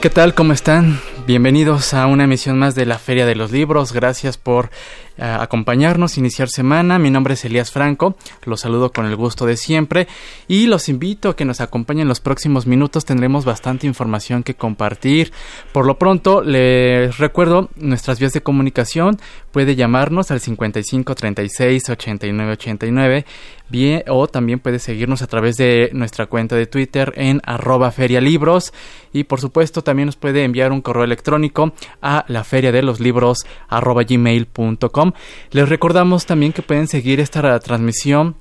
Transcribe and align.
¿Qué 0.00 0.08
tal? 0.08 0.32
¿Cómo 0.32 0.54
están? 0.54 0.98
Bienvenidos 1.26 1.92
a 1.92 2.06
una 2.06 2.24
emisión 2.24 2.58
más 2.58 2.74
de 2.74 2.86
la 2.86 2.98
Feria 2.98 3.26
de 3.26 3.34
los 3.34 3.52
Libros. 3.52 3.92
Gracias 3.92 4.38
por 4.38 4.70
acompañarnos, 5.18 6.18
iniciar 6.18 6.48
semana. 6.48 6.98
Mi 6.98 7.10
nombre 7.10 7.34
es 7.34 7.44
Elías 7.44 7.70
Franco. 7.70 8.16
Los 8.44 8.60
saludo 8.60 8.92
con 8.92 9.06
el 9.06 9.16
gusto 9.16 9.46
de 9.46 9.56
siempre 9.56 10.08
y 10.48 10.66
los 10.66 10.88
invito 10.88 11.30
a 11.30 11.36
que 11.36 11.44
nos 11.44 11.60
acompañen 11.60 12.08
los 12.08 12.20
próximos 12.20 12.66
minutos. 12.66 13.04
Tendremos 13.04 13.44
bastante 13.44 13.86
información 13.86 14.42
que 14.42 14.54
compartir. 14.54 15.32
Por 15.72 15.86
lo 15.86 15.98
pronto, 15.98 16.42
les 16.42 17.18
recuerdo 17.18 17.70
nuestras 17.76 18.18
vías 18.18 18.32
de 18.32 18.42
comunicación. 18.42 19.18
Puede 19.52 19.76
llamarnos 19.76 20.30
al 20.30 20.40
55 20.40 21.14
36 21.14 21.90
89 21.90 22.52
89 22.52 23.26
bien, 23.70 24.02
o 24.08 24.26
también 24.26 24.58
puede 24.58 24.78
seguirnos 24.78 25.22
a 25.22 25.26
través 25.26 25.56
de 25.56 25.90
nuestra 25.92 26.26
cuenta 26.26 26.56
de 26.56 26.66
Twitter 26.66 27.12
en 27.16 27.40
arroba 27.44 27.90
ferialibros 27.92 28.74
y 29.12 29.24
por 29.24 29.40
supuesto 29.40 29.82
también 29.82 30.06
nos 30.06 30.16
puede 30.16 30.44
enviar 30.44 30.72
un 30.72 30.82
correo 30.82 31.04
electrónico 31.04 31.72
a 32.02 32.24
la 32.28 32.44
feria 32.44 32.72
de 32.72 32.82
los 32.82 33.00
libros 33.00 33.46
arroba 33.68 34.02
gmail.com. 34.02 35.09
Les 35.50 35.68
recordamos 35.68 36.26
también 36.26 36.52
que 36.52 36.62
pueden 36.62 36.88
seguir 36.88 37.20
esta 37.20 37.58
transmisión 37.60 38.36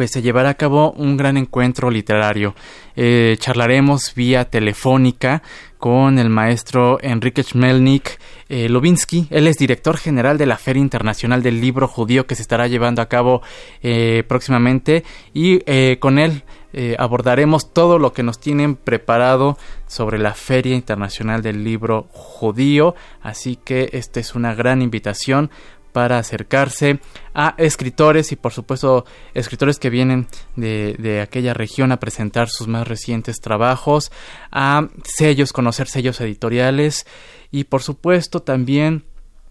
pues 0.00 0.12
se 0.12 0.22
llevará 0.22 0.48
a 0.48 0.54
cabo 0.54 0.92
un 0.92 1.18
gran 1.18 1.36
encuentro 1.36 1.90
literario. 1.90 2.54
Eh, 2.96 3.36
charlaremos 3.38 4.14
vía 4.14 4.46
telefónica 4.46 5.42
con 5.76 6.18
el 6.18 6.30
maestro 6.30 6.98
Enrique 7.02 7.44
Chmelnik 7.44 8.18
eh, 8.48 8.70
Lovinsky. 8.70 9.26
Él 9.28 9.46
es 9.46 9.58
director 9.58 9.98
general 9.98 10.38
de 10.38 10.46
la 10.46 10.56
Feria 10.56 10.80
Internacional 10.80 11.42
del 11.42 11.60
Libro 11.60 11.86
Judío 11.86 12.26
que 12.26 12.34
se 12.34 12.40
estará 12.40 12.66
llevando 12.66 13.02
a 13.02 13.10
cabo 13.10 13.42
eh, 13.82 14.24
próximamente 14.26 15.04
y 15.34 15.58
con 15.96 16.18
él 16.18 16.44
abordaremos 16.98 17.74
todo 17.74 17.98
lo 17.98 18.14
que 18.14 18.22
nos 18.22 18.38
tienen 18.38 18.76
preparado 18.76 19.58
sobre 19.86 20.18
la 20.18 20.32
Feria 20.32 20.76
Internacional 20.76 21.42
del 21.42 21.62
Libro 21.62 22.06
Judío. 22.12 22.94
Así 23.20 23.56
que 23.56 23.90
esta 23.92 24.18
es 24.18 24.34
una 24.34 24.54
gran 24.54 24.80
invitación 24.80 25.50
para 25.92 26.18
acercarse 26.18 27.00
a 27.34 27.54
escritores 27.58 28.32
y 28.32 28.36
por 28.36 28.52
supuesto 28.52 29.04
escritores 29.34 29.78
que 29.78 29.90
vienen 29.90 30.26
de, 30.56 30.96
de, 30.98 31.20
aquella 31.20 31.54
región 31.54 31.92
a 31.92 32.00
presentar 32.00 32.48
sus 32.48 32.68
más 32.68 32.88
recientes 32.88 33.40
trabajos, 33.40 34.10
a 34.50 34.88
sellos, 35.04 35.52
conocer 35.52 35.88
sellos 35.88 36.20
editoriales 36.20 37.06
y 37.50 37.64
por 37.64 37.82
supuesto 37.82 38.40
también 38.40 39.04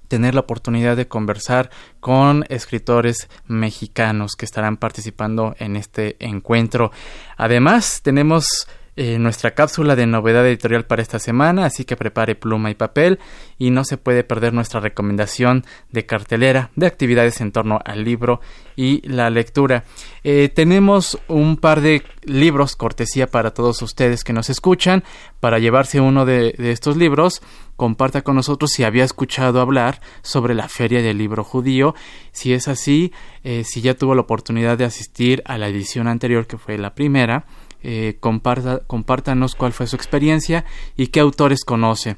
tener 0.09 0.33
la 0.33 0.41
oportunidad 0.41 0.97
de 0.97 1.07
conversar 1.07 1.69
con 2.01 2.43
escritores 2.49 3.29
mexicanos 3.47 4.35
que 4.35 4.45
estarán 4.45 4.75
participando 4.75 5.55
en 5.59 5.77
este 5.77 6.17
encuentro. 6.19 6.91
Además, 7.37 8.01
tenemos 8.03 8.67
eh, 9.01 9.17
nuestra 9.17 9.51
cápsula 9.51 9.95
de 9.95 10.05
novedad 10.05 10.45
editorial 10.45 10.83
para 10.85 11.01
esta 11.01 11.19
semana, 11.19 11.65
así 11.65 11.85
que 11.85 11.95
prepare 11.95 12.35
pluma 12.35 12.69
y 12.69 12.75
papel 12.75 13.17
y 13.57 13.69
no 13.69 13.85
se 13.85 13.95
puede 13.95 14.25
perder 14.25 14.51
nuestra 14.51 14.81
recomendación 14.81 15.63
de 15.89 16.05
cartelera 16.05 16.71
de 16.75 16.87
actividades 16.87 17.39
en 17.39 17.53
torno 17.53 17.79
al 17.85 18.03
libro 18.03 18.41
y 18.75 18.99
la 19.07 19.29
lectura. 19.29 19.85
Eh, 20.25 20.49
tenemos 20.53 21.17
un 21.29 21.55
par 21.55 21.79
de 21.79 22.03
libros 22.23 22.75
cortesía 22.75 23.27
para 23.27 23.51
todos 23.51 23.81
ustedes 23.81 24.25
que 24.25 24.33
nos 24.33 24.49
escuchan. 24.49 25.05
Para 25.39 25.59
llevarse 25.59 26.01
uno 26.01 26.25
de, 26.25 26.53
estos 26.57 26.97
libros, 26.97 27.41
comparta 27.77 28.21
con 28.21 28.35
nosotros 28.35 28.69
si 28.69 28.83
había 28.83 29.05
escuchado 29.05 29.61
hablar 29.61 30.01
sobre 30.23 30.55
la 30.55 30.67
Feria 30.67 31.01
del 31.01 31.17
Libro 31.17 31.45
Judío. 31.45 31.95
Si 32.33 32.51
es 32.51 32.67
así, 32.67 33.13
eh, 33.45 33.63
si 33.63 33.79
ya 33.79 33.93
tuvo 33.93 34.13
la 34.13 34.21
oportunidad 34.21 34.77
de 34.77 34.83
asistir 34.83 35.41
a 35.45 35.57
la 35.57 35.69
edición 35.69 36.09
anterior, 36.09 36.47
que 36.47 36.57
fue 36.57 36.77
la 36.77 36.95
primera, 36.95 37.45
eh, 37.83 38.17
compártanos 38.19 39.55
cuál 39.55 39.73
fue 39.73 39.87
su 39.87 39.95
experiencia 39.95 40.65
y 40.97 41.07
qué 41.07 41.19
autores 41.19 41.63
conoce. 41.63 42.17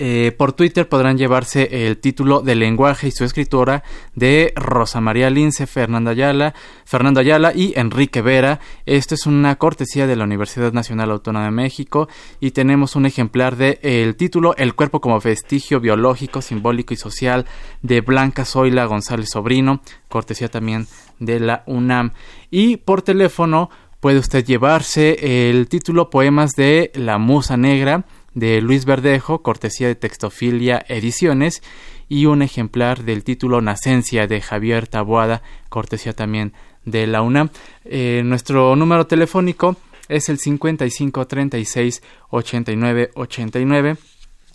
Eh, 0.00 0.32
por 0.38 0.52
Twitter 0.52 0.88
podrán 0.88 1.18
llevarse 1.18 1.88
el 1.88 1.98
título 1.98 2.40
de 2.40 2.54
lenguaje 2.54 3.08
y 3.08 3.10
su 3.10 3.24
escritora 3.24 3.82
de 4.14 4.52
Rosa 4.54 5.00
María 5.00 5.28
Lince, 5.28 5.66
Fernanda 5.66 6.12
Ayala, 6.12 6.54
Fernando 6.84 7.18
Ayala 7.18 7.52
y 7.52 7.72
Enrique 7.76 8.22
Vera. 8.22 8.60
Esto 8.86 9.16
es 9.16 9.26
una 9.26 9.56
cortesía 9.56 10.06
de 10.06 10.14
la 10.14 10.22
Universidad 10.22 10.72
Nacional 10.72 11.10
Autónoma 11.10 11.46
de 11.46 11.50
México 11.50 12.08
y 12.38 12.52
tenemos 12.52 12.94
un 12.94 13.06
ejemplar 13.06 13.56
de 13.56 13.80
el 13.82 14.14
título 14.14 14.54
El 14.56 14.74
cuerpo 14.74 15.00
como 15.00 15.18
vestigio 15.18 15.80
biológico, 15.80 16.42
simbólico 16.42 16.94
y 16.94 16.96
social 16.96 17.46
de 17.82 18.00
Blanca 18.00 18.44
Zoila 18.44 18.84
González 18.84 19.30
Sobrino, 19.30 19.80
cortesía 20.08 20.48
también 20.48 20.86
de 21.18 21.40
la 21.40 21.64
UNAM. 21.66 22.12
Y 22.52 22.76
por 22.76 23.02
teléfono 23.02 23.68
puede 24.00 24.18
usted 24.18 24.44
llevarse 24.44 25.50
el 25.50 25.68
título 25.68 26.10
Poemas 26.10 26.52
de 26.52 26.90
la 26.94 27.18
Musa 27.18 27.56
Negra 27.56 28.04
de 28.34 28.60
Luis 28.60 28.84
Verdejo, 28.84 29.42
cortesía 29.42 29.88
de 29.88 29.96
Textofilia 29.96 30.84
Ediciones, 30.88 31.62
y 32.08 32.26
un 32.26 32.42
ejemplar 32.42 33.04
del 33.04 33.24
título 33.24 33.60
Nacencia 33.60 34.26
de 34.26 34.40
Javier 34.40 34.86
Taboada, 34.86 35.42
cortesía 35.68 36.14
también 36.14 36.54
de 36.84 37.06
la 37.06 37.22
UNAM. 37.22 37.50
Eh, 37.84 38.22
nuestro 38.24 38.74
número 38.76 39.06
telefónico 39.06 39.76
es 40.08 40.28
el 40.28 40.38
55 40.38 41.26
36 41.26 42.02
89 42.30 43.10
89. 43.14 43.96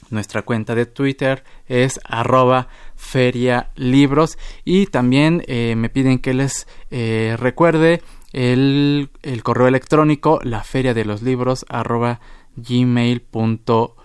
Nuestra 0.10 0.42
cuenta 0.42 0.76
de 0.76 0.86
Twitter 0.86 1.44
es 1.68 2.00
arroba 2.06 2.70
ferialibros 2.96 4.38
y 4.64 4.88
también 4.88 5.44
eh, 5.48 5.76
me 5.76 5.90
piden 5.90 6.20
que 6.20 6.34
les 6.34 6.68
eh, 6.92 7.36
recuerde 7.40 8.02
el, 8.34 9.10
correo 9.44 9.68
electrónico 9.68 10.40
la 10.44 10.64
feria 10.64 10.94
de 10.94 11.06
los 11.06 11.22
libros 11.22 11.66
arroba 11.70 12.20
gmail.com. 12.56 13.96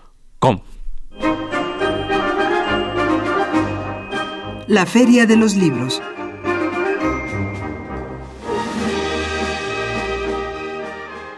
La 4.67 4.85
feria 4.85 5.25
de 5.25 5.35
los 5.35 5.55
libros. 5.55 6.01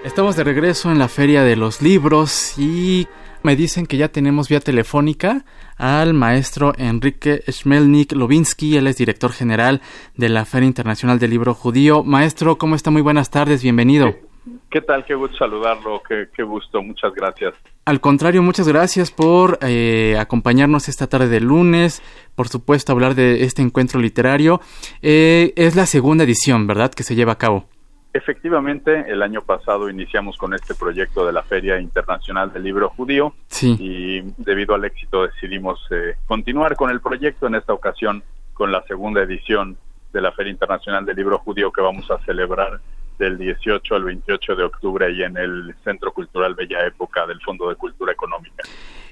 Estamos 0.03 0.35
de 0.35 0.43
regreso 0.43 0.91
en 0.91 0.99
la 0.99 1.07
feria 1.07 1.43
de 1.43 1.55
los 1.55 1.81
libros 1.81 2.55
y 2.57 3.07
me 3.43 3.55
dicen 3.55 3.85
que 3.85 3.97
ya 3.97 4.09
tenemos 4.09 4.49
vía 4.49 4.59
telefónica 4.59 5.45
al 5.77 6.13
maestro 6.13 6.73
Enrique 6.77 7.43
Schmelnik 7.49 8.13
Lovinsky, 8.13 8.77
él 8.77 8.87
es 8.87 8.97
director 8.97 9.31
general 9.31 9.81
de 10.15 10.29
la 10.29 10.45
Feria 10.45 10.67
Internacional 10.67 11.19
del 11.19 11.31
Libro 11.31 11.53
Judío. 11.53 12.03
Maestro, 12.03 12.57
¿cómo 12.57 12.75
está? 12.75 12.91
Muy 12.91 13.01
buenas 13.01 13.29
tardes, 13.29 13.63
bienvenido. 13.63 14.15
¿Qué 14.69 14.81
tal? 14.81 15.05
Qué 15.05 15.13
gusto 15.13 15.37
saludarlo, 15.37 16.01
qué, 16.07 16.43
gusto, 16.43 16.81
muchas 16.81 17.13
gracias. 17.13 17.53
Al 17.85 17.99
contrario, 17.99 18.41
muchas 18.41 18.67
gracias 18.67 19.11
por 19.11 19.59
eh, 19.61 20.15
acompañarnos 20.19 20.87
esta 20.87 21.07
tarde 21.07 21.27
de 21.27 21.41
lunes, 21.41 22.01
por 22.35 22.47
supuesto 22.47 22.91
hablar 22.91 23.13
de 23.15 23.43
este 23.43 23.61
encuentro 23.61 23.99
literario. 23.99 24.61
Eh, 25.01 25.53
es 25.55 25.75
la 25.75 25.85
segunda 25.85 26.23
edición, 26.23 26.67
¿verdad?, 26.67 26.91
que 26.91 27.03
se 27.03 27.15
lleva 27.15 27.33
a 27.33 27.37
cabo. 27.37 27.65
Efectivamente, 28.13 29.05
el 29.07 29.21
año 29.21 29.41
pasado 29.41 29.89
iniciamos 29.89 30.37
con 30.37 30.53
este 30.53 30.75
proyecto 30.75 31.25
de 31.25 31.31
la 31.31 31.43
Feria 31.43 31.79
Internacional 31.79 32.51
del 32.51 32.63
Libro 32.63 32.89
Judío 32.89 33.33
y 33.61 34.21
debido 34.37 34.75
al 34.75 34.83
éxito 34.83 35.27
decidimos 35.27 35.79
eh, 35.91 36.15
continuar 36.25 36.75
con 36.75 36.89
el 36.89 36.99
proyecto 36.99 37.47
en 37.47 37.55
esta 37.55 37.73
ocasión 37.73 38.21
con 38.53 38.69
la 38.69 38.83
segunda 38.83 39.21
edición 39.21 39.77
de 40.11 40.21
la 40.21 40.33
Feria 40.33 40.51
Internacional 40.51 41.05
del 41.05 41.15
Libro 41.15 41.39
Judío 41.39 41.71
que 41.71 41.81
vamos 41.81 42.11
a 42.11 42.17
celebrar 42.25 42.81
del 43.17 43.37
18 43.37 43.95
al 43.95 44.03
28 44.03 44.55
de 44.55 44.63
octubre 44.63 45.11
y 45.13 45.23
en 45.23 45.37
el 45.37 45.73
Centro 45.83 46.11
Cultural 46.11 46.53
Bella 46.55 46.85
Época 46.85 47.25
del 47.25 47.39
Fondo 47.39 47.69
de 47.69 47.75
Cultura 47.75 48.11
Económica. 48.11 48.63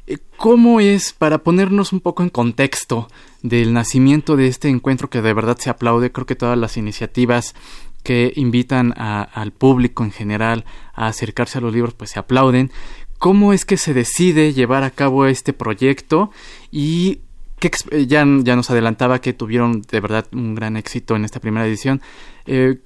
Eh, 0.07 0.17
¿Cómo 0.37 0.79
es, 0.79 1.13
para 1.13 1.37
ponernos 1.37 1.93
un 1.93 2.01
poco 2.01 2.23
en 2.23 2.29
contexto 2.29 3.07
del 3.43 3.73
nacimiento 3.73 4.35
de 4.35 4.47
este 4.47 4.67
encuentro 4.67 5.09
que 5.09 5.21
de 5.21 5.33
verdad 5.33 5.57
se 5.57 5.69
aplaude, 5.69 6.11
creo 6.11 6.25
que 6.25 6.35
todas 6.35 6.57
las 6.57 6.75
iniciativas 6.77 7.55
que 8.03 8.33
invitan 8.35 8.93
al 8.97 9.51
público 9.51 10.03
en 10.03 10.11
general 10.11 10.65
a 10.93 11.07
acercarse 11.07 11.57
a 11.57 11.61
los 11.61 11.73
libros, 11.73 11.93
pues 11.93 12.11
se 12.11 12.19
aplauden. 12.19 12.71
¿Cómo 13.17 13.53
es 13.53 13.65
que 13.65 13.77
se 13.77 13.93
decide 13.93 14.53
llevar 14.53 14.83
a 14.83 14.91
cabo 14.91 15.25
este 15.25 15.53
proyecto? 15.53 16.31
Y 16.71 17.19
que 17.59 17.69
ya, 18.07 18.25
ya 18.41 18.55
nos 18.55 18.69
adelantaba 18.69 19.19
que 19.19 19.33
tuvieron 19.33 19.81
de 19.81 19.99
verdad 19.99 20.25
un 20.31 20.55
gran 20.55 20.77
éxito 20.77 21.15
en 21.15 21.25
esta 21.25 21.39
primera 21.39 21.67
edición. 21.67 22.01
Eh, 22.45 22.77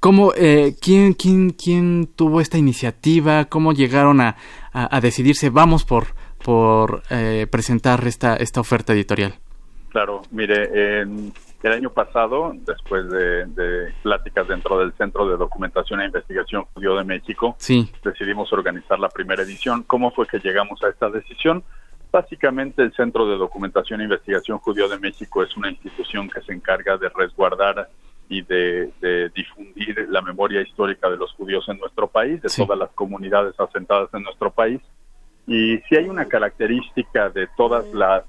¿Cómo, 0.00 0.32
eh, 0.36 0.74
quién, 0.80 1.14
quién, 1.14 1.50
quién 1.50 2.08
tuvo 2.14 2.40
esta 2.40 2.58
iniciativa? 2.58 3.46
¿Cómo 3.46 3.72
llegaron 3.72 4.20
a, 4.20 4.36
a, 4.72 5.00
decidirse, 5.00 5.48
vamos 5.48 5.84
por, 5.84 6.08
por 6.44 7.02
eh, 7.10 7.46
presentar 7.50 8.06
esta, 8.06 8.36
esta 8.36 8.60
oferta 8.60 8.92
editorial? 8.92 9.34
Claro, 9.88 10.22
mire, 10.30 11.06
el 11.64 11.72
año 11.72 11.90
pasado, 11.90 12.52
después 12.54 13.08
de, 13.08 13.92
pláticas 14.02 14.46
dentro 14.46 14.78
del 14.78 14.92
Centro 14.94 15.26
de 15.28 15.36
Documentación 15.36 16.00
e 16.00 16.06
Investigación 16.06 16.64
Judío 16.74 16.94
de 16.96 17.04
México, 17.04 17.56
decidimos 18.04 18.52
organizar 18.52 18.98
la 18.98 19.08
primera 19.08 19.42
edición. 19.42 19.82
¿Cómo 19.84 20.10
fue 20.10 20.26
que 20.26 20.38
llegamos 20.38 20.82
a 20.82 20.88
esta 20.88 21.08
decisión? 21.08 21.64
Básicamente 22.12 22.82
el 22.82 22.92
Centro 22.94 23.26
de 23.26 23.36
Documentación 23.36 24.00
e 24.00 24.04
Investigación 24.04 24.58
Judío 24.58 24.88
de 24.88 24.98
México 24.98 25.42
es 25.42 25.56
una 25.56 25.70
institución 25.70 26.28
que 26.28 26.42
se 26.42 26.52
encarga 26.52 26.98
de 26.98 27.08
resguardar 27.08 27.88
y 28.28 28.42
de, 28.42 29.30
difundir 29.34 30.06
la 30.10 30.20
memoria 30.22 30.60
histórica 30.60 31.08
de 31.08 31.16
los 31.16 31.32
judíos 31.32 31.66
en 31.68 31.78
nuestro 31.78 32.08
país, 32.08 32.42
de 32.42 32.48
todas 32.54 32.78
las 32.78 32.90
comunidades 32.90 33.58
asentadas 33.58 34.12
en 34.12 34.22
nuestro 34.22 34.50
país. 34.50 34.80
Y 35.46 35.78
si 35.88 35.96
hay 35.96 36.08
una 36.08 36.26
característica 36.26 37.30
de 37.30 37.48
todas 37.56 37.86
las 37.92 38.24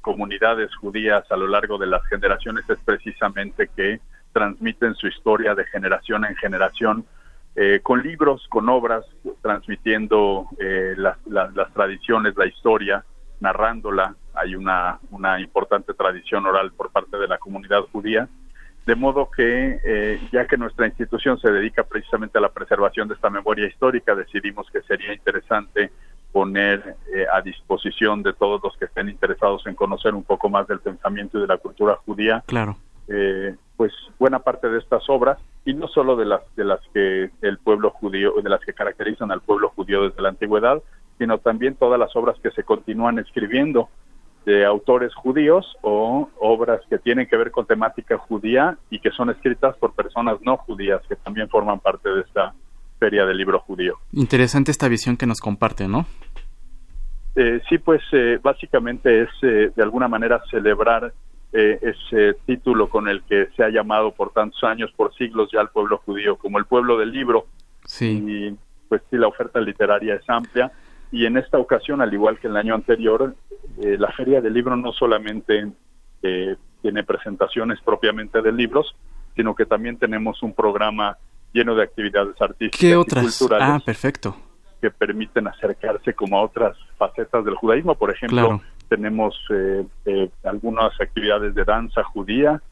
comunidades 0.00 0.74
judías 0.76 1.24
a 1.30 1.36
lo 1.36 1.48
largo 1.48 1.76
de 1.76 1.86
las 1.86 2.06
generaciones 2.06 2.68
es 2.68 2.78
precisamente 2.84 3.68
que 3.74 4.00
transmiten 4.32 4.94
su 4.94 5.08
historia 5.08 5.54
de 5.54 5.64
generación 5.66 6.24
en 6.24 6.36
generación 6.36 7.04
eh, 7.56 7.80
con 7.82 8.02
libros, 8.02 8.46
con 8.48 8.68
obras, 8.68 9.04
transmitiendo 9.42 10.46
eh, 10.58 10.94
las, 10.96 11.72
tradiciones, 11.72 12.36
la 12.36 12.46
historia, 12.46 13.04
narrándola. 13.40 14.14
Hay 14.34 14.54
una, 14.54 15.00
una 15.10 15.40
importante 15.40 15.92
tradición 15.94 16.46
oral 16.46 16.72
por 16.72 16.92
parte 16.92 17.16
de 17.18 17.26
la 17.26 17.38
comunidad 17.38 17.82
judía. 17.92 18.28
De 18.86 18.94
modo 18.94 19.30
que, 19.30 19.80
eh, 19.84 20.20
ya 20.32 20.46
que 20.46 20.56
nuestra 20.56 20.86
institución 20.86 21.38
se 21.38 21.50
dedica 21.50 21.82
precisamente 21.82 22.38
a 22.38 22.40
la 22.40 22.52
preservación 22.52 23.08
de 23.08 23.14
esta 23.14 23.30
memoria 23.30 23.66
histórica, 23.66 24.14
decidimos 24.14 24.70
que 24.70 24.82
sería 24.82 25.12
interesante 25.12 25.90
poner 26.32 26.96
eh, 27.14 27.26
a 27.32 27.40
disposición 27.40 28.22
de 28.22 28.32
todos 28.32 28.60
los 28.62 28.76
que 28.76 28.84
estén 28.84 29.08
interesados 29.08 29.66
en 29.66 29.74
conocer 29.74 30.14
un 30.14 30.22
poco 30.22 30.48
más 30.48 30.66
del 30.68 30.80
pensamiento 30.80 31.38
y 31.38 31.42
de 31.42 31.46
la 31.46 31.58
cultura 31.58 31.96
judía. 32.04 32.42
Claro. 32.46 32.76
Eh, 33.08 33.56
pues 33.76 33.92
buena 34.18 34.38
parte 34.38 34.68
de 34.68 34.78
estas 34.78 35.02
obras 35.08 35.38
y 35.64 35.74
no 35.74 35.88
solo 35.88 36.14
de 36.14 36.26
las 36.26 36.42
de 36.54 36.64
las 36.64 36.80
que 36.94 37.30
el 37.42 37.58
pueblo 37.58 37.90
judío 37.90 38.34
de 38.40 38.48
las 38.48 38.60
que 38.60 38.72
caracterizan 38.72 39.32
al 39.32 39.40
pueblo 39.40 39.70
judío 39.70 40.02
desde 40.08 40.22
la 40.22 40.28
antigüedad, 40.28 40.80
sino 41.18 41.38
también 41.38 41.74
todas 41.74 41.98
las 41.98 42.14
obras 42.14 42.38
que 42.40 42.50
se 42.52 42.62
continúan 42.62 43.18
escribiendo 43.18 43.88
de 44.44 44.64
autores 44.64 45.14
judíos 45.14 45.76
o 45.82 46.28
obras 46.38 46.80
que 46.88 46.98
tienen 46.98 47.26
que 47.26 47.36
ver 47.36 47.50
con 47.50 47.66
temática 47.66 48.16
judía 48.16 48.78
y 48.90 49.00
que 49.00 49.10
son 49.10 49.30
escritas 49.30 49.76
por 49.76 49.92
personas 49.92 50.38
no 50.42 50.56
judías 50.58 51.02
que 51.08 51.16
también 51.16 51.48
forman 51.48 51.80
parte 51.80 52.08
de 52.08 52.20
esta 52.20 52.54
Feria 53.00 53.24
del 53.24 53.38
Libro 53.38 53.58
Judío. 53.60 53.96
Interesante 54.12 54.70
esta 54.70 54.86
visión 54.86 55.16
que 55.16 55.26
nos 55.26 55.40
comparte, 55.40 55.88
¿no? 55.88 56.06
Eh, 57.34 57.60
sí, 57.68 57.78
pues 57.78 58.02
eh, 58.12 58.38
básicamente 58.42 59.22
es 59.22 59.28
eh, 59.42 59.72
de 59.74 59.82
alguna 59.82 60.06
manera 60.06 60.40
celebrar 60.50 61.12
ese 61.52 62.34
título 62.46 62.88
con 62.88 63.08
el 63.08 63.24
que 63.24 63.48
se 63.56 63.64
ha 63.64 63.70
llamado 63.70 64.12
por 64.12 64.32
tantos 64.32 64.62
años, 64.62 64.92
por 64.94 65.12
siglos 65.16 65.48
ya 65.52 65.60
al 65.60 65.70
pueblo 65.70 65.98
judío, 65.98 66.36
como 66.36 66.60
el 66.60 66.64
pueblo 66.64 66.96
del 66.96 67.10
libro. 67.10 67.46
Sí. 67.84 68.22
Y 68.24 68.56
pues 68.88 69.02
sí, 69.10 69.16
la 69.16 69.26
oferta 69.26 69.60
literaria 69.60 70.14
es 70.14 70.22
amplia. 70.30 70.70
Y 71.10 71.26
en 71.26 71.36
esta 71.36 71.58
ocasión, 71.58 72.00
al 72.00 72.14
igual 72.14 72.38
que 72.38 72.46
el 72.46 72.56
año 72.56 72.72
anterior, 72.72 73.34
la 73.78 74.12
Feria 74.12 74.40
del 74.40 74.54
Libro 74.54 74.76
no 74.76 74.92
solamente 74.92 75.72
tiene 76.20 77.02
presentaciones 77.02 77.80
propiamente 77.80 78.42
de 78.42 78.52
libros, 78.52 78.94
sino 79.34 79.56
que 79.56 79.66
también 79.66 79.96
tenemos 79.96 80.40
un 80.44 80.54
programa 80.54 81.18
lleno 81.52 81.74
de 81.74 81.82
actividades 81.82 82.40
artísticas 82.40 82.80
¿Qué 82.80 82.96
otras? 82.96 83.24
y 83.24 83.38
culturales. 83.38 83.68
Ah, 83.68 83.80
perfecto. 83.84 84.36
Que 84.80 84.90
permiten 84.90 85.46
acercarse 85.48 86.14
como 86.14 86.38
a 86.38 86.42
otras 86.42 86.76
facetas 86.96 87.44
del 87.44 87.54
judaísmo. 87.54 87.94
Por 87.94 88.10
ejemplo, 88.10 88.60
tenemos 88.88 89.38
eh, 89.50 89.84
eh, 90.06 90.30
algunas 90.44 90.98
actividades 91.00 91.54
de 91.54 91.64
danza 91.64 92.02
judía, 92.04 92.62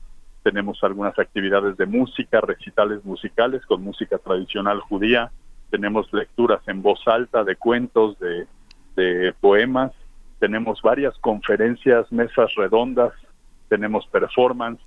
tenemos 0.42 0.82
algunas 0.82 1.18
actividades 1.18 1.76
de 1.76 1.86
música, 1.86 2.40
recitales 2.40 3.04
musicales 3.04 3.64
con 3.66 3.82
música 3.82 4.18
tradicional 4.18 4.80
judía, 4.80 5.30
tenemos 5.70 6.10
lecturas 6.12 6.60
en 6.66 6.80
voz 6.80 7.00
alta 7.06 7.44
de 7.44 7.56
cuentos, 7.56 8.18
de, 8.18 8.46
de 8.96 9.34
poemas, 9.40 9.92
tenemos 10.38 10.80
varias 10.82 11.16
conferencias, 11.18 12.10
mesas 12.10 12.54
redondas, 12.56 13.12
tenemos 13.68 14.06
performance, 14.06 14.80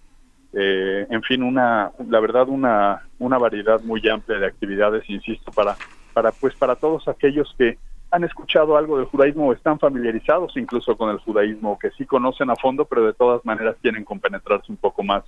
eh, 0.54 1.08
en 1.10 1.22
fin, 1.24 1.44
una, 1.44 1.92
la 2.10 2.20
verdad, 2.20 2.50
una, 2.50 3.08
una 3.20 3.38
variedad 3.38 3.82
muy 3.84 4.08
amplia 4.10 4.38
de 4.38 4.48
actividades, 4.48 5.10
insisto, 5.10 5.52
para, 5.52 5.78
para, 6.14 6.32
pues, 6.32 6.54
para 6.56 6.76
todos 6.76 7.08
aquellos 7.08 7.54
que 7.58 7.78
han 8.12 8.26
escuchado 8.26 8.76
algo 8.76 8.98
del 8.98 9.06
judaísmo 9.06 9.48
o 9.48 9.54
están 9.54 9.80
familiarizados 9.80 10.52
incluso 10.58 10.98
con 10.98 11.10
el 11.10 11.20
judaísmo, 11.20 11.80
que 11.80 11.92
sí 11.92 12.06
conocen 12.06 12.50
a 12.50 12.58
fondo, 12.58 12.84
pero 12.84 13.06
de 13.06 13.14
todas 13.14 13.46
maneras 13.46 13.78
quieren 13.82 14.04
compenetrarse 14.04 14.70
un 14.70 14.78
poco 14.78 15.02
más 15.04 15.24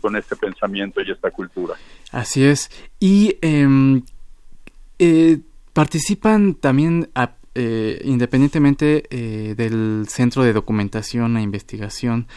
con 0.00 0.14
este 0.14 0.36
pensamiento 0.36 1.00
y 1.02 1.10
esta 1.10 1.32
cultura. 1.32 1.74
Así 2.12 2.44
es. 2.44 2.70
Y 3.00 3.36
em, 3.42 4.02
eh, 5.00 5.38
participan 5.72 6.54
también, 6.54 7.10
eh, 7.56 8.00
independientemente 8.04 9.02
del 9.56 10.04
Centro 10.06 10.44
de 10.44 10.52
Documentación 10.52 11.36
e 11.36 11.42
Investigación, 11.42 12.28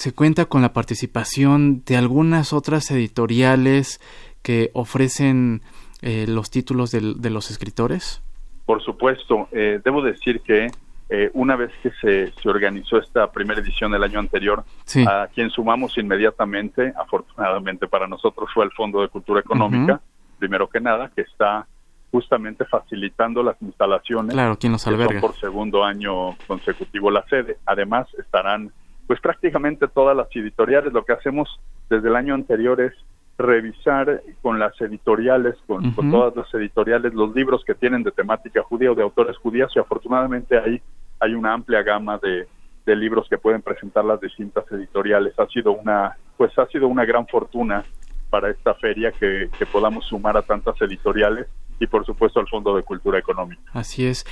se 0.00 0.14
cuenta 0.14 0.46
con 0.46 0.62
la 0.62 0.72
participación 0.72 1.84
de 1.84 1.98
algunas 1.98 2.54
otras 2.54 2.90
editoriales 2.90 4.00
que 4.42 4.70
ofrecen 4.72 5.60
eh, 6.00 6.24
los 6.26 6.50
títulos 6.50 6.90
de, 6.90 7.28
los 7.28 7.50
escritores? 7.50 8.22
Por 8.64 8.82
supuesto, 8.82 9.48
eh, 9.52 9.78
debo 9.84 10.00
decir 10.00 10.40
que 10.40 10.68
eh, 11.10 11.30
una 11.34 11.54
vez 11.54 11.70
que 11.82 11.90
se, 12.00 12.32
se, 12.32 12.48
organizó 12.48 12.96
esta 12.96 13.30
primera 13.30 13.60
edición 13.60 13.92
del 13.92 14.02
año 14.02 14.18
anterior, 14.20 14.64
a 15.06 15.28
quien 15.34 15.50
sumamos 15.50 15.98
inmediatamente, 15.98 16.94
afortunadamente 16.96 17.86
para 17.86 18.06
nosotros, 18.06 18.48
fue 18.54 18.64
el 18.64 18.70
Fondo 18.70 19.02
de 19.02 19.08
Cultura 19.08 19.40
Económica, 19.40 20.00
primero 20.38 20.66
que 20.66 20.80
nada, 20.80 21.10
que 21.14 21.20
está 21.20 21.66
justamente 22.10 22.64
facilitando 22.64 23.42
las 23.42 23.60
instalaciones. 23.60 24.32
Claro, 24.32 24.58
quien 24.58 24.72
los 24.72 24.86
alberga. 24.86 25.20
por 25.20 25.38
segundo 25.38 25.84
año 25.84 26.38
consecutivo 26.46 27.10
la 27.10 27.22
sede. 27.28 27.58
Además, 27.66 28.06
estarán 28.18 28.72
pues 29.10 29.20
prácticamente 29.20 29.88
todas 29.88 30.16
las 30.16 30.28
editoriales, 30.36 30.92
lo 30.92 31.04
que 31.04 31.12
hacemos 31.12 31.58
desde 31.88 32.06
el 32.06 32.14
año 32.14 32.32
anterior 32.32 32.80
es 32.80 32.92
revisar 33.36 34.22
con 34.40 34.60
las 34.60 34.80
editoriales, 34.80 35.56
con, 35.66 35.92
todas 36.12 36.36
las 36.36 36.54
editoriales, 36.54 37.12
los 37.12 37.34
libros 37.34 37.64
que 37.66 37.74
tienen 37.74 38.04
de 38.04 38.12
temática 38.12 38.62
judía 38.62 38.92
o 38.92 38.94
de 38.94 39.02
autores 39.02 39.36
judías 39.38 39.68
y 39.74 39.80
afortunadamente 39.80 40.56
ahí 40.56 40.80
hay 41.18 41.34
una 41.34 41.52
amplia 41.52 41.82
gama 41.82 42.18
de, 42.18 42.46
libros 42.94 43.26
que 43.28 43.36
pueden 43.36 43.62
presentar 43.62 44.04
las 44.04 44.20
distintas 44.20 44.64
editoriales. 44.70 45.36
Ha 45.40 45.46
sido 45.48 45.72
una, 45.72 46.16
pues 46.36 46.56
ha 46.56 46.66
sido 46.66 46.86
una 46.86 47.04
gran 47.04 47.26
fortuna 47.26 47.82
para 48.30 48.48
esta 48.48 48.74
feria 48.74 49.10
que, 49.10 49.50
que 49.58 49.66
podamos 49.66 50.06
sumar 50.06 50.36
a 50.36 50.42
tantas 50.42 50.80
editoriales 50.82 51.48
y 51.80 51.86
por 51.88 52.06
supuesto 52.06 52.38
al 52.38 52.46
Fondo 52.46 52.76
de 52.76 52.84
Cultura 52.84 53.18
Económica. 53.18 53.60
Así 53.72 54.06
es. 54.06 54.24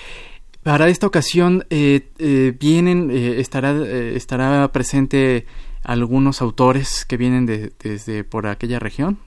Para 0.62 0.88
esta 0.88 1.06
ocasión 1.06 1.64
eh, 1.70 2.08
eh, 2.18 2.54
vienen, 2.58 3.10
eh, 3.10 3.40
estará, 3.40 3.70
estará 3.70 4.68
presente 4.68 5.46
algunos 5.84 6.42
autores 6.42 7.04
que 7.04 7.16
vienen 7.16 7.46
de, 7.46 7.72
desde 7.82 8.24
por 8.24 8.46
aquella 8.46 8.78
región. 8.78 9.18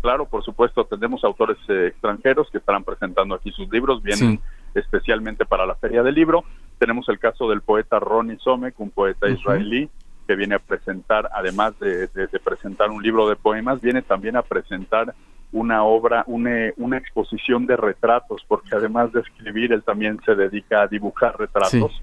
Claro, 0.00 0.26
por 0.26 0.44
supuesto, 0.44 0.84
tenemos 0.84 1.24
autores 1.24 1.56
extranjeros 1.68 2.48
que 2.50 2.58
estarán 2.58 2.84
presentando 2.84 3.34
aquí 3.34 3.50
sus 3.50 3.68
libros, 3.72 4.02
vienen 4.02 4.40
especialmente 4.74 5.44
para 5.44 5.66
la 5.66 5.74
Feria 5.74 6.02
del 6.02 6.14
Libro. 6.14 6.44
Tenemos 6.78 7.08
el 7.08 7.18
caso 7.18 7.48
del 7.48 7.60
poeta 7.60 7.98
Ronnie 7.98 8.38
Somek, 8.38 8.78
un 8.78 8.90
poeta 8.90 9.28
israelí, 9.28 9.88
que 10.26 10.36
viene 10.36 10.54
a 10.54 10.58
presentar, 10.58 11.28
además 11.32 11.78
de, 11.80 12.08
presentar 12.44 12.90
un 12.90 13.02
libro 13.02 13.28
de 13.28 13.36
poemas, 13.36 13.80
viene 13.80 14.02
también 14.02 14.36
a 14.36 14.42
presentar 14.42 15.14
una 15.54 15.84
obra, 15.84 16.24
una, 16.26 16.72
una 16.76 16.98
exposición 16.98 17.64
de 17.64 17.76
retratos, 17.76 18.44
porque 18.48 18.74
además 18.74 19.12
de 19.12 19.20
escribir, 19.20 19.72
él 19.72 19.84
también 19.84 20.20
se 20.24 20.34
dedica 20.34 20.82
a 20.82 20.88
dibujar 20.88 21.38
retratos. 21.38 22.02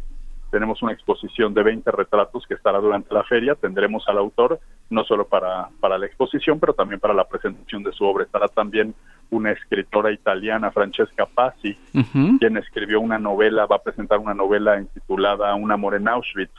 Tenemos 0.50 0.81
una 0.81 0.93
exposición 0.93 1.53
de 1.53 1.62
20 1.62 1.91
retratos 1.91 2.46
que 2.48 2.53
estará 2.53 2.79
durante 2.79 3.13
la 3.13 3.24
feria. 3.25 3.55
Tendremos 3.55 4.08
al 4.08 4.17
autor 4.17 4.60
no 4.89 5.03
solo 5.03 5.27
para, 5.27 5.67
para 5.81 5.98
la 5.98 6.05
exposición, 6.05 6.62
pero 6.62 6.74
también 6.74 7.01
para 7.01 7.13
la 7.13 7.27
presentación 7.27 7.84
de 7.84 7.91
su 7.91 8.05
obra. 8.05 8.24
Estará 8.24 8.48
también 8.48 8.96
una 9.29 9.51
escritora 9.51 10.13
italiana, 10.13 10.72
Francesca 10.72 11.25
Pazzi, 11.25 11.77
quien 12.39 12.55
escribió 12.55 13.01
una 13.01 13.20
novela, 13.20 13.65
va 13.65 13.77
a 13.77 13.84
presentar 13.84 14.20
una 14.20 14.34
novela 14.34 14.79
intitulada 14.79 15.55
Un 15.55 15.72
amor 15.72 15.96
en 15.96 16.08
Auschwitz, 16.08 16.51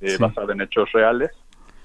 eh, 0.00 0.16
basada 0.18 0.52
en 0.52 0.60
hechos 0.60 0.90
reales. 0.92 1.30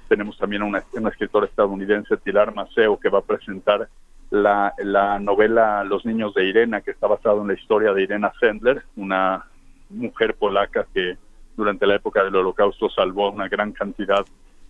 Tenemos 0.08 0.38
también 0.38 0.62
una, 0.62 0.84
una 0.94 1.10
escritora 1.10 1.48
estadounidense, 1.48 2.18
Tilar 2.18 2.54
Maceo, 2.54 3.00
que 3.00 3.10
va 3.10 3.20
a 3.20 3.24
presentar 3.24 3.88
la, 4.32 4.74
la 4.80 5.20
novela 5.20 5.84
Los 5.84 6.06
niños 6.06 6.34
de 6.34 6.46
Irena, 6.46 6.82
que 6.82 6.92
está 6.92 7.08
basada 7.08 7.40
en 7.42 7.48
la 7.48 7.54
historia 7.54 7.94
de 7.94 8.04
Irena 8.04 8.32
Sendler, 8.40 8.84
una 8.96 9.46
mujer 9.90 10.36
polaca 10.36 10.88
que 10.94 11.18
durante 11.56 11.86
la 11.86 11.96
época 11.96 12.24
del 12.24 12.36
Holocausto 12.36 12.90
salvó 12.90 13.28
a 13.28 13.32
una 13.32 13.48
gran 13.48 13.72
cantidad 13.74 14.26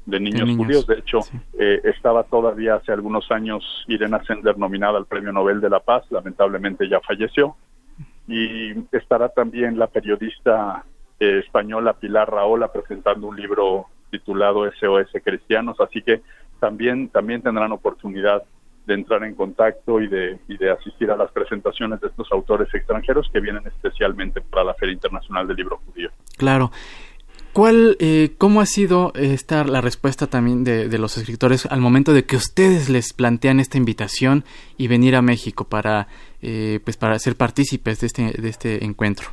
de 0.05 0.19
niños, 0.19 0.49
judíos. 0.57 0.87
De 0.87 0.95
hecho, 0.95 1.19
eh, 1.59 1.79
estaba 1.83 2.23
todavía 2.23 2.75
hace 2.75 2.91
algunos 2.91 3.31
años 3.31 3.85
Irena 3.87 4.23
Sender 4.25 4.57
nominada 4.57 4.97
al 4.97 5.05
Premio 5.05 5.31
Nobel 5.31 5.61
de 5.61 5.69
la 5.69 5.79
Paz, 5.79 6.05
lamentablemente 6.09 6.89
ya 6.89 6.99
falleció. 6.99 7.55
Y 8.27 8.71
estará 8.91 9.29
también 9.29 9.77
la 9.77 9.87
periodista 9.87 10.83
eh, 11.19 11.39
española 11.45 11.93
Pilar 11.93 12.31
Raola 12.31 12.71
presentando 12.71 13.27
un 13.27 13.35
libro 13.35 13.85
titulado 14.09 14.69
SOS 14.71 15.11
Cristianos, 15.23 15.79
así 15.79 16.01
que 16.01 16.21
también, 16.59 17.09
también 17.09 17.41
tendrán 17.41 17.71
oportunidad 17.71 18.43
de 18.85 18.93
entrar 18.93 19.23
en 19.23 19.35
contacto 19.35 20.01
y 20.01 20.07
de, 20.07 20.39
y 20.47 20.57
de 20.57 20.71
asistir 20.71 21.11
a 21.11 21.15
las 21.15 21.31
presentaciones 21.31 22.01
de 22.01 22.07
estos 22.07 22.31
autores 22.31 22.67
extranjeros 22.73 23.29
que 23.31 23.39
vienen 23.39 23.65
especialmente 23.67 24.41
para 24.41 24.63
la 24.63 24.73
Feria 24.73 24.93
Internacional 24.93 25.47
del 25.47 25.57
Libro 25.57 25.79
Judío. 25.85 26.09
Claro. 26.37 26.71
¿Cuál, 27.53 27.97
eh, 27.99 28.31
cómo 28.37 28.61
ha 28.61 28.65
sido 28.65 29.11
esta 29.13 29.65
la 29.65 29.81
respuesta 29.81 30.27
también 30.27 30.63
de, 30.63 30.97
los 30.97 31.17
escritores 31.17 31.65
al 31.65 31.81
momento 31.81 32.13
de 32.13 32.23
que 32.23 32.37
ustedes 32.37 32.89
les 32.89 33.11
plantean 33.11 33.59
esta 33.59 33.77
invitación 33.77 34.45
y 34.77 34.87
venir 34.87 35.17
a 35.17 35.21
México 35.21 35.65
para, 35.65 36.07
eh, 36.41 36.79
pues 36.85 36.95
para 36.95 37.19
ser 37.19 37.35
partícipes 37.35 37.99
de 37.99 38.07
este, 38.07 38.41
de 38.41 38.49
este 38.49 38.85
encuentro? 38.85 39.27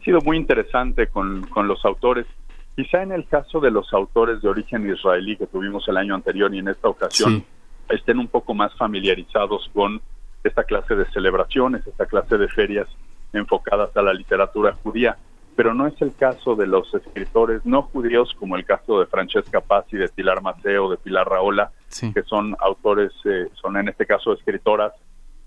Ha 0.00 0.04
sido 0.04 0.20
muy 0.22 0.38
interesante 0.38 1.08
con, 1.08 1.46
con 1.48 1.68
los 1.68 1.84
autores. 1.84 2.26
Quizá 2.74 3.02
en 3.02 3.12
el 3.12 3.26
caso 3.26 3.60
de 3.60 3.70
los 3.70 3.92
autores 3.92 4.40
de 4.40 4.48
origen 4.48 4.90
israelí 4.90 5.36
que 5.36 5.46
tuvimos 5.46 5.86
el 5.88 5.98
año 5.98 6.14
anterior 6.14 6.54
y 6.54 6.58
en 6.58 6.68
esta 6.68 6.88
ocasión, 6.88 7.44
estén 7.88 8.18
un 8.18 8.28
poco 8.28 8.54
más 8.54 8.74
familiarizados 8.76 9.70
con 9.72 10.00
esta 10.44 10.64
clase 10.64 10.94
de 10.94 11.06
celebraciones, 11.06 11.86
esta 11.86 12.06
clase 12.06 12.38
de 12.38 12.48
ferias 12.48 12.88
enfocadas 13.32 13.96
a 13.96 14.02
la 14.02 14.14
literatura 14.14 14.72
judía, 14.82 15.16
pero 15.56 15.74
no 15.74 15.86
es 15.86 16.00
el 16.02 16.14
caso 16.14 16.54
de 16.54 16.66
los 16.66 16.92
escritores 16.94 17.64
no 17.64 17.82
judíos 17.82 18.34
como 18.38 18.56
el 18.56 18.64
caso 18.64 19.00
de 19.00 19.06
Francesca 19.06 19.60
Pazzi, 19.60 19.96
de 19.96 20.08
Pilar 20.08 20.42
Maceo, 20.42 20.90
de 20.90 20.98
Pilar 20.98 21.28
Raola, 21.28 21.72
que 22.14 22.22
son 22.22 22.56
autores, 22.60 23.12
eh, 23.24 23.48
son 23.54 23.76
en 23.76 23.88
este 23.88 24.06
caso 24.06 24.32
escritoras 24.32 24.92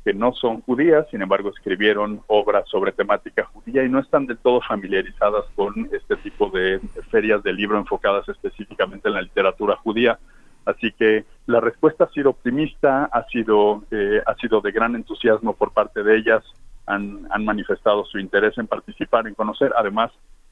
que 0.03 0.13
no 0.13 0.33
son 0.33 0.61
judías, 0.61 1.05
sin 1.11 1.21
embargo 1.21 1.49
escribieron 1.49 2.21
obras 2.27 2.67
sobre 2.69 2.91
temática 2.91 3.45
judía 3.45 3.83
y 3.83 3.89
no 3.89 3.99
están 3.99 4.25
del 4.25 4.37
todo 4.37 4.61
familiarizadas 4.61 5.45
con 5.55 5.89
este 5.91 6.15
tipo 6.17 6.49
de 6.49 6.79
ferias 7.11 7.43
de 7.43 7.53
libro 7.53 7.77
enfocadas 7.77 8.27
específicamente 8.29 9.09
en 9.09 9.15
la 9.15 9.21
literatura 9.21 9.75
judía. 9.75 10.17
Así 10.69 10.91
que 10.91 11.25
la 11.47 11.59
respuesta 11.59 12.05
ha 12.05 12.09
sido 12.09 12.29
optimista, 12.29 13.05
ha 13.05 13.25
sido, 13.27 13.83
eh, 13.91 14.21
ha 14.25 14.35
sido 14.35 14.61
de 14.61 14.71
gran 14.71 14.95
entusiasmo 14.95 15.53
por 15.53 15.71
parte 15.71 16.03
de 16.03 16.17
ellas, 16.17 16.43
han, 16.85 17.27
han, 17.31 17.45
manifestado 17.45 18.05
su 18.05 18.19
interés 18.19 18.57
en 18.57 18.67
participar, 18.67 19.27
en 19.27 19.35
conocer. 19.35 19.71
Además, 19.77 20.11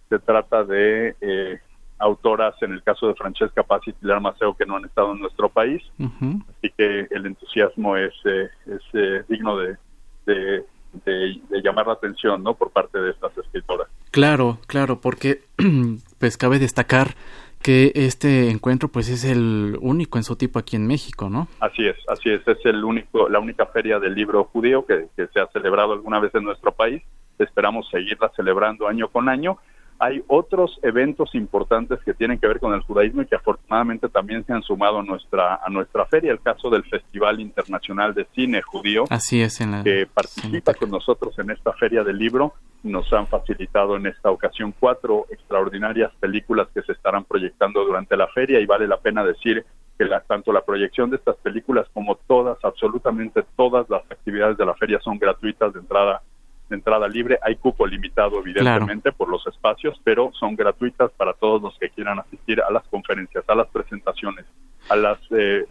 se 0.09 0.19
trata 0.19 0.63
de 0.63 1.15
eh, 1.21 1.59
autoras, 1.99 2.55
en 2.61 2.73
el 2.73 2.83
caso 2.83 3.07
de 3.07 3.15
Francesca 3.15 3.63
Paz 3.63 3.81
y 3.87 3.93
Pilar 3.93 4.21
Maceo, 4.21 4.55
que 4.55 4.65
no 4.65 4.75
han 4.75 4.85
estado 4.85 5.13
en 5.13 5.19
nuestro 5.19 5.49
país. 5.49 5.81
Así 5.99 6.71
que 6.77 7.07
el 7.09 7.25
entusiasmo 7.25 7.97
es, 7.97 8.13
eh, 8.25 8.49
es 8.67 9.27
digno 9.27 9.57
de, 9.57 9.77
de, 10.25 10.65
de, 11.05 11.61
llamar 11.63 11.87
la 11.87 11.93
atención 11.93 12.43
¿no? 12.43 12.53
por 12.53 12.71
parte 12.71 12.99
de 12.99 13.11
estas 13.11 13.35
escritoras. 13.37 13.87
Claro, 14.11 14.59
claro, 14.67 15.01
porque 15.01 15.41
pues 16.19 16.37
cabe 16.37 16.59
destacar 16.59 17.15
que 17.61 17.91
este 17.95 18.49
encuentro 18.49 18.89
pues 18.89 19.09
es 19.09 19.23
el 19.23 19.77
único 19.81 20.17
en 20.17 20.23
su 20.23 20.35
tipo 20.35 20.59
aquí 20.59 20.75
en 20.75 20.87
México, 20.87 21.29
¿no? 21.29 21.47
Así 21.59 21.85
es, 21.85 21.95
así 22.07 22.29
es, 22.29 22.47
es 22.47 22.65
el 22.65 22.83
único, 22.83 23.29
la 23.29 23.39
única 23.39 23.65
feria 23.67 23.99
del 23.99 24.15
libro 24.15 24.45
judío 24.45 24.85
que, 24.85 25.07
que 25.15 25.27
se 25.27 25.39
ha 25.39 25.47
celebrado 25.47 25.93
alguna 25.93 26.19
vez 26.19 26.33
en 26.35 26.43
nuestro 26.43 26.71
país. 26.71 27.01
Esperamos 27.39 27.87
seguirla 27.89 28.31
celebrando 28.35 28.87
año 28.87 29.09
con 29.09 29.29
año 29.29 29.57
hay 29.99 30.23
otros 30.27 30.79
eventos 30.83 31.33
importantes 31.33 31.99
que 32.03 32.13
tienen 32.13 32.39
que 32.39 32.47
ver 32.47 32.59
con 32.59 32.73
el 32.73 32.81
judaísmo 32.81 33.21
y 33.21 33.25
que 33.25 33.35
afortunadamente 33.35 34.09
también 34.09 34.45
se 34.45 34.53
han 34.53 34.61
sumado 34.61 34.99
a 34.99 35.03
nuestra 35.03 35.55
a 35.55 35.69
nuestra 35.69 36.05
feria 36.05 36.31
el 36.31 36.41
caso 36.41 36.69
del 36.69 36.83
Festival 36.83 37.39
Internacional 37.39 38.13
de 38.13 38.25
Cine 38.33 38.61
Judío 38.61 39.05
así 39.09 39.41
es 39.41 39.59
en 39.61 39.71
la, 39.71 39.83
que 39.83 40.07
participa 40.11 40.73
con 40.73 40.91
nosotros 40.91 41.37
en 41.39 41.51
esta 41.51 41.73
feria 41.73 42.03
del 42.03 42.17
libro. 42.17 42.53
Nos 42.83 43.11
han 43.11 43.27
facilitado 43.27 43.95
en 43.95 44.05
esta 44.05 44.29
ocasión 44.29 44.73
cuatro 44.79 45.25
extraordinarias 45.29 46.11
películas 46.19 46.67
que 46.73 46.81
se 46.83 46.91
estarán 46.91 47.23
proyectando 47.23 47.83
durante 47.83 48.15
la 48.15 48.27
feria 48.27 48.59
y 48.59 48.65
vale 48.65 48.87
la 48.87 48.97
pena 48.97 49.23
decir 49.23 49.65
que 49.97 50.05
la, 50.05 50.21
tanto 50.21 50.53
la 50.53 50.61
proyección 50.61 51.09
de 51.09 51.17
estas 51.17 51.35
películas 51.37 51.87
como 51.93 52.15
todas 52.27 52.57
absolutamente 52.63 53.43
todas 53.55 53.89
las 53.89 54.03
actividades 54.11 54.57
de 54.57 54.65
la 54.65 54.75
feria 54.75 54.99
son 54.99 55.17
gratuitas 55.17 55.73
de 55.73 55.79
entrada 55.79 56.21
de 56.69 56.75
entrada 56.75 57.07
libre. 57.07 57.39
Hay 57.41 57.55
cupo 57.55 57.85
limitado, 57.85 58.39
evidentemente, 58.39 59.11
por 59.11 59.29
los 59.29 59.45
espacios, 59.47 59.99
pero 60.03 60.31
son 60.39 60.55
gratuitas 60.55 61.11
para 61.11 61.33
todos 61.33 61.61
los 61.61 61.77
que 61.79 61.89
quieran 61.89 62.19
asistir 62.19 62.61
a 62.61 62.71
las 62.71 62.83
conferencias, 62.87 63.43
a 63.47 63.55
las 63.55 63.67
presentaciones, 63.67 64.45
a, 64.89 64.95
las, 64.95 65.19
eh, 65.31 65.65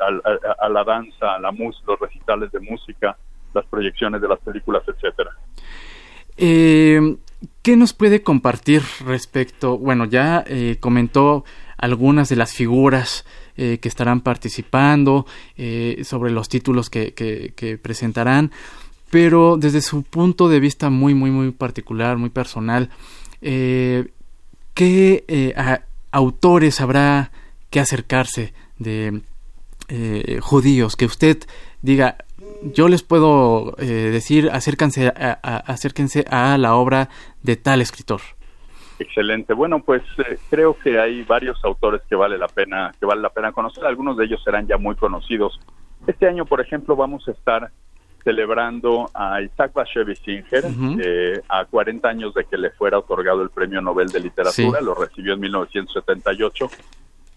a, 0.58 0.68
la 0.68 0.84
danza, 0.84 1.34
a 1.34 1.38
la 1.38 1.52
música, 1.52 1.84
los 1.88 2.00
recitales 2.00 2.52
de 2.52 2.60
música, 2.60 3.16
las 3.54 3.64
proyecciones 3.66 4.20
de 4.20 4.28
las 4.28 4.38
películas, 4.40 4.82
etcétera. 4.86 5.30
Eh, 6.36 7.16
¿Qué 7.62 7.76
nos 7.76 7.92
puede 7.92 8.22
compartir 8.22 8.82
respecto? 9.04 9.76
Bueno, 9.78 10.04
ya 10.06 10.42
eh, 10.46 10.76
comentó 10.80 11.44
algunas 11.76 12.28
de 12.28 12.36
las 12.36 12.54
figuras 12.54 13.24
que 13.56 13.80
estarán 13.84 14.20
participando, 14.20 15.24
sobre 16.02 16.30
los 16.30 16.50
títulos 16.50 16.90
que, 16.90 17.14
que 17.14 17.78
presentarán 17.78 18.50
pero 19.10 19.56
desde 19.56 19.80
su 19.80 20.02
punto 20.02 20.48
de 20.48 20.60
vista 20.60 20.90
muy, 20.90 21.14
muy, 21.14 21.30
muy 21.30 21.50
particular, 21.52 22.16
muy 22.16 22.30
personal, 22.30 22.90
eh, 23.40 24.08
¿qué 24.74 25.24
eh, 25.28 25.54
autores 26.10 26.80
habrá 26.80 27.30
que 27.70 27.80
acercarse 27.80 28.52
de 28.78 29.22
eh, 29.88 30.38
judíos 30.42 30.96
que 30.96 31.04
usted 31.04 31.38
diga, 31.82 32.16
yo 32.62 32.88
les 32.88 33.02
puedo 33.02 33.72
decir, 33.78 34.50
acérquense 34.50 35.08
a, 35.08 35.32
acérquense 35.66 36.24
a 36.30 36.56
la 36.58 36.74
obra 36.74 37.08
de 37.42 37.56
tal 37.56 37.80
escritor? 37.80 38.20
Excelente. 38.98 39.52
Bueno, 39.52 39.82
pues 39.82 40.02
creo 40.48 40.76
que 40.78 40.98
hay 40.98 41.22
varios 41.22 41.62
autores 41.64 42.00
que 42.08 42.16
vale 42.16 42.38
la 42.38 42.48
pena 42.48 42.92
que 42.98 43.04
vale 43.04 43.20
la 43.20 43.28
pena 43.28 43.52
conocer. 43.52 43.84
Algunos 43.84 44.16
de 44.16 44.24
ellos 44.24 44.42
serán 44.42 44.66
ya 44.66 44.78
muy 44.78 44.96
conocidos. 44.96 45.60
Este 46.06 46.26
año, 46.26 46.46
por 46.46 46.60
ejemplo, 46.60 46.96
vamos 46.96 47.28
a 47.28 47.32
estar 47.32 47.70
celebrando 48.26 49.08
a 49.14 49.40
Isaac 49.40 49.72
Bashevis 49.72 50.18
Singer 50.18 50.64
eh, 51.00 51.40
a 51.48 51.64
40 51.64 52.08
años 52.08 52.34
de 52.34 52.44
que 52.44 52.58
le 52.58 52.70
fuera 52.70 52.98
otorgado 52.98 53.40
el 53.40 53.50
Premio 53.50 53.80
Nobel 53.80 54.08
de 54.08 54.18
Literatura, 54.18 54.80
lo 54.80 54.96
recibió 54.96 55.34
en 55.34 55.40
1978. 55.40 56.68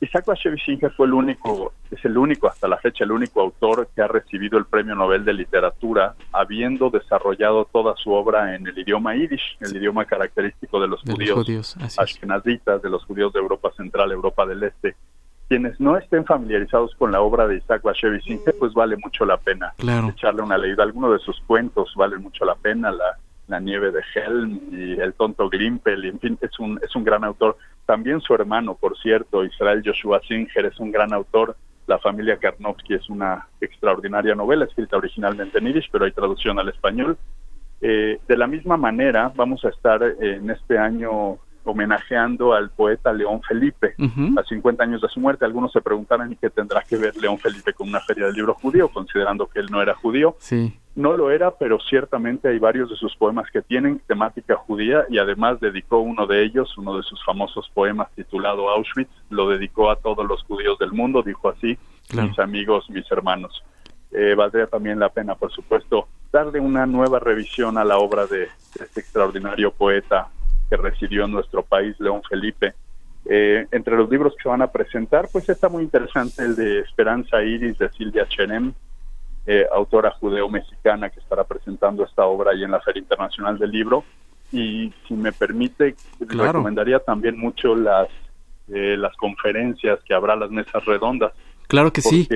Isaac 0.01 0.25
Bashevis 0.25 0.63
Singer 0.65 0.91
fue 0.91 1.05
el 1.05 1.13
único, 1.13 1.73
es 1.91 2.03
el 2.05 2.17
único 2.17 2.47
hasta 2.47 2.67
la 2.67 2.77
fecha, 2.77 3.03
el 3.03 3.11
único 3.11 3.39
autor 3.39 3.89
que 3.95 4.01
ha 4.01 4.07
recibido 4.07 4.57
el 4.57 4.65
Premio 4.65 4.95
Nobel 4.95 5.23
de 5.23 5.33
Literatura, 5.33 6.15
habiendo 6.31 6.89
desarrollado 6.89 7.65
toda 7.71 7.95
su 7.95 8.11
obra 8.11 8.55
en 8.55 8.65
el 8.65 8.75
idioma 8.79 9.13
yiddish, 9.13 9.57
el 9.59 9.77
idioma 9.77 10.05
característico 10.05 10.81
de 10.81 10.87
los 10.87 11.03
judíos, 11.03 11.77
ashkenazitas, 11.99 12.81
de 12.81 12.89
los 12.89 13.05
judíos 13.05 13.31
de 13.31 13.39
Europa 13.39 13.71
Central, 13.77 14.11
Europa 14.11 14.43
del 14.47 14.63
Este 14.63 14.95
quienes 15.49 15.79
no 15.79 15.97
estén 15.97 16.23
familiarizados 16.25 16.95
con 16.95 17.11
la 17.11 17.21
obra 17.21 17.47
de 17.47 17.57
Isaac 17.57 17.81
Bashevis 17.81 18.23
Singer, 18.23 18.55
pues 18.59 18.71
vale 18.73 18.95
mucho 18.97 19.25
la 19.25 19.37
pena 19.37 19.73
echarle 20.07 20.43
una 20.43 20.59
leída. 20.59 20.83
Algunos 20.83 21.11
de 21.13 21.19
sus 21.19 21.41
cuentos 21.41 21.91
valen 21.95 22.21
mucho 22.21 22.45
la 22.45 22.53
pena, 22.53 22.91
la, 22.91 23.17
la 23.47 23.59
nieve 23.59 23.91
de 23.91 24.01
Helm 24.13 24.59
y 24.71 24.99
El 24.99 25.13
tonto 25.13 25.49
Grimpel, 25.49 26.05
en 26.05 26.19
fin, 26.19 26.37
es 26.39 26.57
un, 26.59 26.79
es 26.83 26.95
un 26.95 27.03
gran 27.03 27.23
autor. 27.23 27.57
También 27.87 28.21
su 28.21 28.35
hermano, 28.35 28.75
por 28.75 28.95
cierto, 28.99 29.43
Israel 29.43 29.81
Joshua 29.83 30.21
Singer, 30.27 30.67
es 30.67 30.79
un 30.79 30.91
gran 30.91 31.11
autor. 31.13 31.57
La 31.87 31.97
familia 31.97 32.37
Karnowski 32.37 32.93
es 32.93 33.09
una 33.09 33.47
extraordinaria 33.59 34.35
novela, 34.35 34.65
escrita 34.65 34.97
originalmente 34.97 35.57
en 35.57 35.67
irish, 35.67 35.89
pero 35.91 36.05
hay 36.05 36.11
traducción 36.11 36.59
al 36.59 36.69
español. 36.69 37.17
Eh, 37.81 38.19
de 38.27 38.37
la 38.37 38.45
misma 38.45 38.77
manera, 38.77 39.31
vamos 39.35 39.65
a 39.65 39.69
estar 39.69 40.03
en 40.03 40.51
este 40.51 40.77
año 40.77 41.39
homenajeando 41.63 42.53
al 42.53 42.69
poeta 42.69 43.13
León 43.13 43.41
Felipe 43.47 43.95
a 44.37 44.43
50 44.43 44.83
años 44.83 45.01
de 45.01 45.07
su 45.09 45.19
muerte. 45.19 45.45
Algunos 45.45 45.71
se 45.71 45.81
preguntarán 45.81 46.35
qué 46.39 46.49
tendrá 46.49 46.81
que 46.81 46.97
ver 46.97 47.15
León 47.17 47.37
Felipe 47.37 47.73
con 47.73 47.89
una 47.89 47.99
feria 48.01 48.25
del 48.25 48.35
libro 48.35 48.53
judío, 48.55 48.89
considerando 48.89 49.47
que 49.47 49.59
él 49.59 49.67
no 49.69 49.81
era 49.81 49.95
judío. 49.95 50.35
Sí. 50.39 50.73
No 50.95 51.15
lo 51.15 51.31
era, 51.31 51.51
pero 51.51 51.79
ciertamente 51.79 52.49
hay 52.49 52.59
varios 52.59 52.89
de 52.89 52.95
sus 52.95 53.15
poemas 53.15 53.49
que 53.51 53.61
tienen 53.61 53.99
temática 54.07 54.55
judía 54.55 55.05
y 55.09 55.17
además 55.17 55.59
dedicó 55.59 55.99
uno 55.99 56.27
de 56.27 56.43
ellos, 56.43 56.77
uno 56.77 56.97
de 56.97 57.03
sus 57.03 57.23
famosos 57.23 57.69
poemas 57.73 58.09
titulado 58.15 58.69
Auschwitz, 58.69 59.09
lo 59.29 59.47
dedicó 59.49 59.91
a 59.91 59.95
todos 59.95 60.25
los 60.27 60.43
judíos 60.43 60.77
del 60.79 60.91
mundo, 60.91 61.21
dijo 61.21 61.49
así, 61.49 61.77
mis 62.13 62.37
amigos, 62.39 62.89
mis 62.89 63.09
hermanos. 63.11 63.63
Eh, 64.11 64.33
valdría 64.35 64.65
también 64.65 64.99
la 64.99 65.09
pena, 65.09 65.35
por 65.35 65.51
supuesto, 65.51 66.07
darle 66.31 66.59
una 66.59 66.85
nueva 66.85 67.19
revisión 67.19 67.77
a 67.77 67.83
la 67.83 67.97
obra 67.97 68.25
de 68.25 68.49
este 68.79 68.99
extraordinario 68.99 69.71
poeta 69.71 70.29
que 70.69 70.77
residió 70.77 71.25
en 71.25 71.31
nuestro 71.31 71.63
país, 71.63 71.99
León 71.99 72.21
Felipe. 72.29 72.73
Eh, 73.25 73.67
entre 73.71 73.97
los 73.97 74.09
libros 74.09 74.33
que 74.41 74.47
van 74.47 74.61
a 74.61 74.71
presentar, 74.71 75.27
pues 75.31 75.49
está 75.49 75.67
muy 75.67 75.83
interesante 75.83 76.43
el 76.43 76.55
de 76.55 76.79
Esperanza 76.79 77.43
Iris 77.43 77.77
de 77.77 77.89
Silvia 77.89 78.27
Chenem, 78.27 78.73
eh, 79.45 79.65
autora 79.71 80.11
judeo-mexicana 80.11 81.09
que 81.09 81.19
estará 81.19 81.43
presentando 81.43 82.03
esta 82.03 82.25
obra 82.25 82.51
ahí 82.51 82.63
en 82.63 82.71
la 82.71 82.79
Feria 82.81 83.01
Internacional 83.01 83.57
del 83.57 83.71
Libro. 83.71 84.03
Y 84.51 84.91
si 85.07 85.13
me 85.13 85.31
permite, 85.31 85.95
recomendaría 86.19 86.99
también 86.99 87.37
mucho 87.37 87.75
las, 87.75 88.07
eh, 88.69 88.95
las 88.97 89.15
conferencias 89.17 89.99
que 90.05 90.13
habrá, 90.13 90.35
las 90.35 90.49
mesas 90.49 90.83
redondas. 90.85 91.33
Claro 91.67 91.91
que 91.93 92.01
sí. 92.01 92.27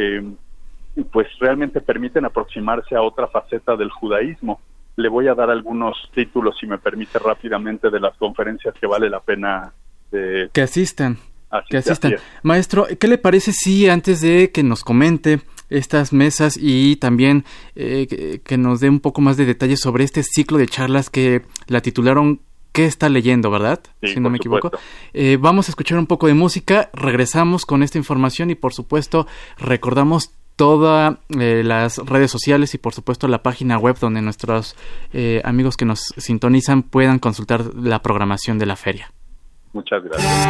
Pues 1.12 1.28
realmente 1.40 1.82
permiten 1.82 2.26
aproximarse 2.26 2.96
a 2.96 3.02
otra 3.02 3.28
faceta 3.28 3.76
del 3.76 3.90
judaísmo 3.90 4.60
le 4.96 5.10
voy 5.10 5.28
a 5.28 5.34
dar 5.34 5.50
algunos 5.50 5.96
títulos, 6.14 6.56
si 6.60 6.68
me 6.68 6.78
permite 6.78 7.20
rápidamente, 7.20 7.90
de 7.90 8.00
las 8.00 8.16
conferencias 8.18 8.74
que 8.80 8.88
vale 8.88 9.10
la 9.10 9.20
pena 9.20 9.74
que 10.12 10.62
asistan. 10.62 11.18
que 11.70 11.78
asistan. 11.78 12.16
Maestro, 12.44 12.86
¿qué 13.00 13.08
le 13.08 13.18
parece 13.18 13.52
si 13.52 13.90
antes 13.90 14.22
de 14.22 14.52
que 14.52 14.64
nos 14.64 14.84
comente 14.84 15.42
estas 15.70 16.14
mesas 16.14 16.58
y 16.60 16.98
también 16.98 17.46
eh, 17.76 18.40
que, 18.44 18.58
nos 18.58 18.80
dé 18.80 18.90
un 18.90 19.00
poco 19.00 19.22
más 19.22 19.38
de 19.38 19.46
detalles 19.46 19.80
sobre 19.80 20.04
este 20.04 20.22
ciclo 20.22 20.58
de 20.58 20.68
charlas 20.68 21.10
que 21.10 21.42
la 21.68 21.82
titularon 21.82 22.42
¿Qué 22.72 22.86
está 22.86 23.08
leyendo, 23.08 23.52
verdad? 23.52 23.82
si 24.02 24.20
no 24.20 24.32
me 24.32 24.38
equivoco. 24.38 24.72
Eh, 25.14 25.38
vamos 25.40 25.68
a 25.68 25.72
escuchar 25.72 26.00
un 26.00 26.08
poco 26.08 26.26
de 26.26 26.34
música, 26.34 26.90
regresamos 26.94 27.68
con 27.68 27.84
esta 27.84 28.00
información 28.00 28.50
y 28.50 28.56
por 28.56 28.74
supuesto 28.74 29.28
recordamos 29.60 30.34
todas 30.56 31.18
eh, 31.40 31.64
las 31.64 31.98
redes 31.98 32.32
sociales 32.32 32.74
y 32.74 32.78
por 32.78 32.94
supuesto 32.94 33.28
la 33.28 33.44
página 33.44 33.78
web 33.78 33.98
donde 34.00 34.22
nuestros 34.22 34.76
eh, 35.12 35.42
amigos 35.44 35.78
que 35.78 35.86
nos 35.86 36.14
sintonizan 36.18 36.84
puedan 36.84 37.20
consultar 37.20 37.74
la 37.76 38.02
programación 38.02 38.60
de 38.60 38.66
la 38.66 38.76
feria. 38.76 39.12
Muchas 39.74 40.04
gracias. 40.04 40.48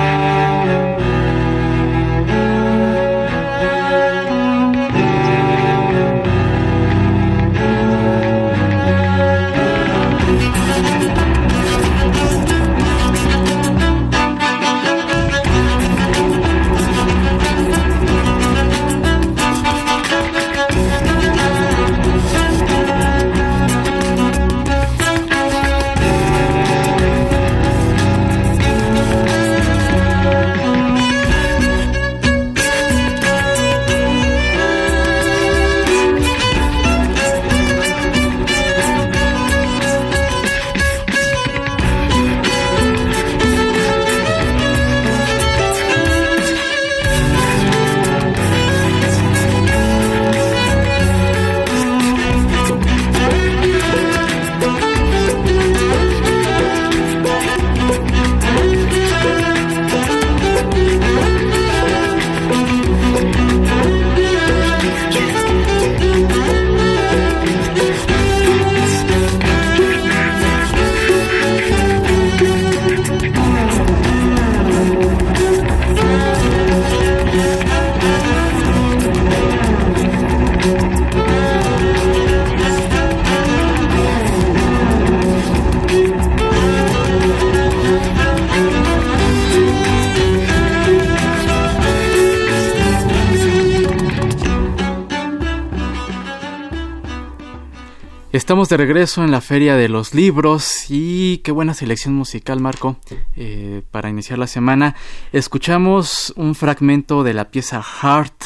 Estamos 98.43 98.67
de 98.67 98.75
regreso 98.75 99.23
en 99.23 99.31
la 99.31 99.39
Feria 99.39 99.77
de 99.77 99.87
los 99.87 100.13
Libros 100.13 100.87
y 100.89 101.37
qué 101.45 101.53
buena 101.53 101.73
selección 101.73 102.13
musical, 102.13 102.59
Marco, 102.59 102.97
eh, 103.37 103.83
para 103.89 104.09
iniciar 104.09 104.37
la 104.37 104.47
semana. 104.47 104.97
Escuchamos 105.31 106.33
un 106.35 106.53
fragmento 106.53 107.23
de 107.23 107.33
la 107.33 107.51
pieza 107.51 107.81
Heart 107.81 108.43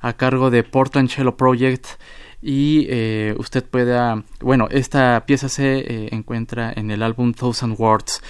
a 0.00 0.14
cargo 0.14 0.50
de 0.50 0.64
Portland 0.64 1.08
Cello 1.08 1.36
Project 1.36 1.86
y 2.42 2.88
eh, 2.88 3.36
usted 3.38 3.62
pueda, 3.64 4.24
bueno, 4.40 4.66
esta 4.68 5.22
pieza 5.26 5.48
se 5.48 5.78
eh, 5.78 6.08
encuentra 6.10 6.72
en 6.74 6.90
el 6.90 7.04
álbum 7.04 7.32
Thousand 7.32 7.76
Words. 7.78 8.20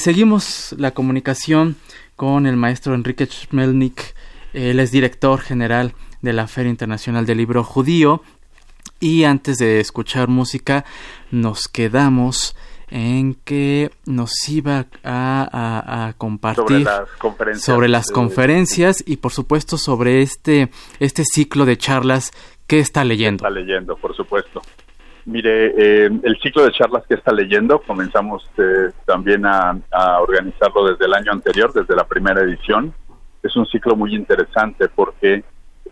seguimos 0.00 0.74
la 0.76 0.90
comunicación 0.90 1.76
con 2.16 2.46
el 2.46 2.56
maestro 2.56 2.96
Enrique 2.96 3.24
Schmelnik, 3.24 4.16
él 4.52 4.80
es 4.80 4.90
director 4.90 5.40
general 5.40 5.94
de 6.22 6.32
la 6.32 6.48
Feria 6.48 6.70
Internacional 6.70 7.24
del 7.24 7.38
Libro 7.38 7.62
Judío 7.62 8.24
y 9.00 9.24
antes 9.24 9.58
de 9.58 9.80
escuchar 9.80 10.28
música, 10.28 10.84
nos 11.30 11.66
quedamos 11.66 12.54
en 12.90 13.34
que 13.34 13.90
nos 14.04 14.48
iba 14.48 14.86
a, 15.04 16.14
compartir 16.18 16.86
sobre 17.56 17.88
las 17.88 18.10
conferencias, 18.10 19.02
y 19.06 19.16
por 19.16 19.32
supuesto 19.32 19.78
sobre 19.78 20.22
este, 20.22 20.70
este 20.98 21.24
ciclo 21.24 21.64
de 21.64 21.76
charlas 21.76 22.32
que 22.66 22.78
está 22.78 23.04
leyendo. 23.04 23.46
Está 23.46 23.50
leyendo, 23.50 23.96
por 23.96 24.14
supuesto. 24.14 24.60
Mire, 25.26 25.74
eh, 25.76 26.10
el 26.22 26.38
ciclo 26.40 26.64
de 26.64 26.72
charlas 26.72 27.04
que 27.06 27.14
está 27.14 27.32
leyendo 27.32 27.80
comenzamos 27.80 28.48
eh, 28.56 28.90
también 29.04 29.44
a, 29.44 29.76
organizarlo 30.20 30.88
desde 30.88 31.04
el 31.04 31.14
año 31.14 31.32
anterior, 31.32 31.72
desde 31.72 31.94
la 31.94 32.04
primera 32.04 32.40
edición. 32.40 32.94
Es 33.42 33.54
un 33.56 33.66
ciclo 33.66 33.96
muy 33.96 34.14
interesante 34.14 34.88
porque 34.88 35.44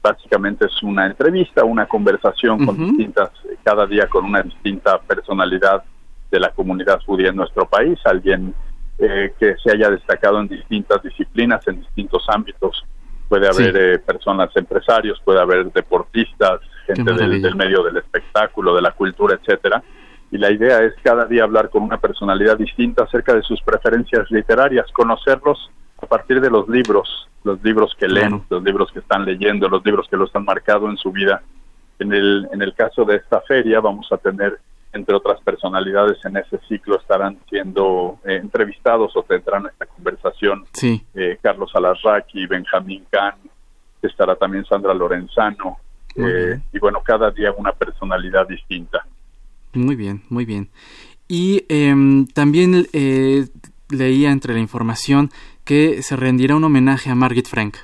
básicamente 0.02 0.66
es 0.66 0.82
una 0.82 1.06
entrevista, 1.06 1.64
una 1.64 1.86
conversación 1.86 2.64
con 2.64 2.76
distintas, 2.76 3.30
cada 3.62 3.86
día 3.86 4.08
con 4.08 4.24
una 4.24 4.42
distinta 4.42 4.98
personalidad 5.00 5.82
de 6.30 6.40
la 6.40 6.50
comunidad 6.50 7.00
judía 7.04 7.30
en 7.30 7.36
nuestro 7.36 7.68
país, 7.68 7.98
alguien 8.04 8.54
eh, 8.98 9.32
que 9.38 9.56
se 9.62 9.72
haya 9.72 9.90
destacado 9.90 10.40
en 10.40 10.48
distintas 10.48 11.02
disciplinas, 11.02 11.66
en 11.68 11.80
distintos 11.80 12.24
ámbitos. 12.28 12.84
Puede 13.28 13.46
haber 13.46 13.76
eh, 13.76 13.98
personas 13.98 14.50
empresarios, 14.56 15.20
puede 15.24 15.40
haber 15.40 15.70
deportistas, 15.72 16.60
gente 16.86 17.12
del, 17.12 17.42
del, 17.42 17.54
medio 17.54 17.82
del 17.82 17.98
espectáculo, 17.98 18.74
de 18.74 18.82
la 18.82 18.92
cultura, 18.92 19.34
etcétera. 19.34 19.82
Y 20.30 20.38
la 20.38 20.50
idea 20.50 20.82
es 20.82 20.94
cada 21.02 21.24
día 21.24 21.44
hablar 21.44 21.70
con 21.70 21.82
una 21.82 21.98
personalidad 21.98 22.56
distinta 22.58 23.04
acerca 23.04 23.34
de 23.34 23.42
sus 23.42 23.60
preferencias 23.62 24.30
literarias, 24.30 24.86
conocerlos 24.92 25.70
a 26.00 26.06
partir 26.06 26.40
de 26.40 26.50
los 26.50 26.68
libros, 26.68 27.28
los 27.44 27.62
libros 27.62 27.94
que 27.98 28.08
leen, 28.08 28.42
los 28.48 28.62
libros 28.62 28.90
que 28.92 29.00
están 29.00 29.24
leyendo, 29.24 29.68
los 29.68 29.84
libros 29.84 30.06
que 30.08 30.16
los 30.16 30.34
han 30.34 30.44
marcado 30.44 30.88
en 30.88 30.96
su 30.96 31.12
vida. 31.12 31.42
En 31.98 32.12
el, 32.12 32.48
en 32.52 32.62
el 32.62 32.74
caso 32.74 33.04
de 33.04 33.16
esta 33.16 33.40
feria 33.40 33.80
vamos 33.80 34.06
a 34.12 34.16
tener, 34.16 34.58
entre 34.92 35.14
otras 35.14 35.40
personalidades 35.42 36.24
en 36.24 36.36
ese 36.36 36.58
ciclo, 36.68 36.96
estarán 36.96 37.38
siendo 37.50 38.18
eh, 38.24 38.36
entrevistados 38.36 39.16
o 39.16 39.22
tendrán 39.22 39.66
esta 39.66 39.86
conversación 39.86 40.64
sí. 40.72 41.04
eh, 41.14 41.38
Carlos 41.42 41.70
Alarraqui, 41.74 42.46
Benjamín 42.46 43.04
Kahn, 43.10 43.34
estará 44.00 44.36
también 44.36 44.64
Sandra 44.64 44.94
Lorenzano, 44.94 45.78
eh, 46.14 46.60
y 46.72 46.78
bueno, 46.78 47.00
cada 47.04 47.30
día 47.30 47.52
una 47.56 47.72
personalidad 47.72 48.46
distinta. 48.48 49.06
Muy 49.74 49.94
bien, 49.94 50.22
muy 50.28 50.44
bien. 50.44 50.68
Y 51.28 51.64
em, 51.68 52.26
también 52.26 52.86
eh, 52.92 53.46
leía 53.90 54.30
entre 54.30 54.54
la 54.54 54.60
información 54.60 55.30
que 55.68 56.02
se 56.02 56.16
rendirá 56.16 56.56
un 56.56 56.64
homenaje 56.64 57.10
a 57.10 57.14
Margit 57.14 57.46
Frank. 57.46 57.76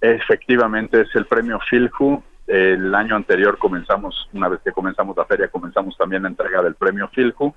Efectivamente, 0.00 1.02
es 1.02 1.14
el 1.14 1.26
premio 1.26 1.60
Filhu. 1.68 2.22
El 2.46 2.94
año 2.94 3.14
anterior 3.14 3.58
comenzamos, 3.58 4.30
una 4.32 4.48
vez 4.48 4.60
que 4.64 4.72
comenzamos 4.72 5.14
la 5.14 5.26
feria, 5.26 5.48
comenzamos 5.48 5.94
también 5.98 6.22
la 6.22 6.28
entrega 6.30 6.62
del 6.62 6.76
premio 6.76 7.08
Filhu. 7.08 7.54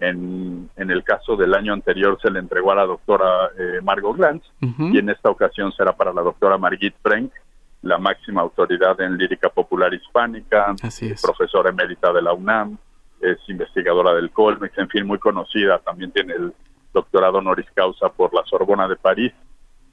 En, 0.00 0.68
en 0.76 0.90
el 0.90 1.02
caso 1.02 1.34
del 1.34 1.54
año 1.54 1.72
anterior 1.72 2.18
se 2.20 2.30
le 2.30 2.40
entregó 2.40 2.72
a 2.72 2.74
la 2.74 2.84
doctora 2.84 3.48
eh, 3.58 3.80
Margot 3.82 4.14
Glantz 4.14 4.44
y 4.60 4.98
en 4.98 5.08
esta 5.08 5.30
ocasión 5.30 5.72
será 5.72 5.96
para 5.96 6.12
la 6.12 6.20
doctora 6.20 6.58
Margit 6.58 6.94
Frank, 7.02 7.32
la 7.80 7.96
máxima 7.96 8.42
autoridad 8.42 9.00
en 9.00 9.16
lírica 9.16 9.48
popular 9.48 9.94
hispánica, 9.94 10.74
profesora 11.22 11.70
emérita 11.70 12.12
de 12.12 12.20
la 12.20 12.34
UNAM, 12.34 12.76
es 13.22 13.38
investigadora 13.48 14.12
del 14.12 14.30
Colmex, 14.30 14.76
en 14.76 14.90
fin, 14.90 15.06
muy 15.06 15.18
conocida, 15.18 15.78
también 15.78 16.12
tiene 16.12 16.34
el 16.34 16.52
doctorado 16.96 17.38
honoris 17.38 17.70
causa 17.74 18.08
por 18.08 18.34
la 18.34 18.42
Sorbona 18.44 18.88
de 18.88 18.96
París 18.96 19.32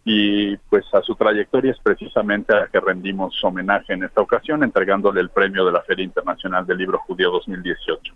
y 0.05 0.57
pues 0.69 0.85
a 0.93 1.01
su 1.01 1.15
trayectoria 1.15 1.71
es 1.71 1.79
precisamente 1.81 2.53
a 2.53 2.61
la 2.61 2.67
que 2.67 2.79
rendimos 2.79 3.41
homenaje 3.43 3.93
en 3.93 4.03
esta 4.03 4.21
ocasión 4.21 4.63
entregándole 4.63 5.21
el 5.21 5.29
premio 5.29 5.65
de 5.65 5.71
la 5.71 5.81
Feria 5.81 6.03
Internacional 6.03 6.65
del 6.65 6.77
Libro 6.77 6.99
Judío 6.99 7.31
2018. 7.31 8.13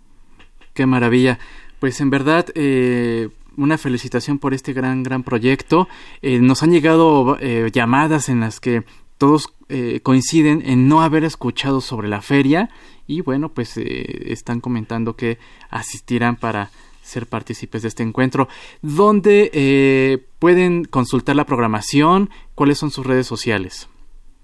Qué 0.74 0.86
maravilla. 0.86 1.38
Pues 1.80 2.00
en 2.00 2.10
verdad, 2.10 2.46
eh, 2.54 3.28
una 3.56 3.78
felicitación 3.78 4.38
por 4.38 4.52
este 4.52 4.72
gran, 4.72 5.02
gran 5.02 5.22
proyecto. 5.22 5.88
Eh, 6.20 6.40
nos 6.40 6.62
han 6.62 6.72
llegado 6.72 7.36
eh, 7.40 7.70
llamadas 7.72 8.28
en 8.28 8.40
las 8.40 8.60
que 8.60 8.84
todos 9.16 9.54
coinciden 10.02 10.62
en 10.64 10.88
no 10.88 11.02
haber 11.02 11.24
escuchado 11.24 11.82
sobre 11.82 12.08
la 12.08 12.22
feria 12.22 12.70
y 13.06 13.20
bueno, 13.20 13.50
pues 13.50 13.76
están 13.76 14.60
comentando 14.60 15.14
que 15.14 15.36
asistirán 15.68 16.36
para 16.36 16.70
ser 17.08 17.26
partícipes 17.26 17.82
de 17.82 17.88
este 17.88 18.02
encuentro. 18.02 18.48
¿Dónde 18.82 20.20
pueden 20.38 20.84
consultar 20.84 21.36
la 21.36 21.44
programación? 21.44 22.30
¿Cuáles 22.54 22.78
son 22.78 22.90
sus 22.90 23.06
redes 23.06 23.26
sociales? 23.26 23.88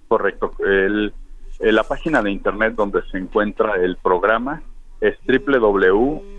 Correcto. 0.09 0.53
El, 0.67 1.13
la 1.61 1.85
página 1.85 2.23
de 2.23 2.31
internet 2.31 2.75
donde 2.75 3.03
se 3.11 3.19
encuentra 3.19 3.77
el 3.77 3.97
programa 3.97 4.63
es 5.01 5.17
www 5.27 6.35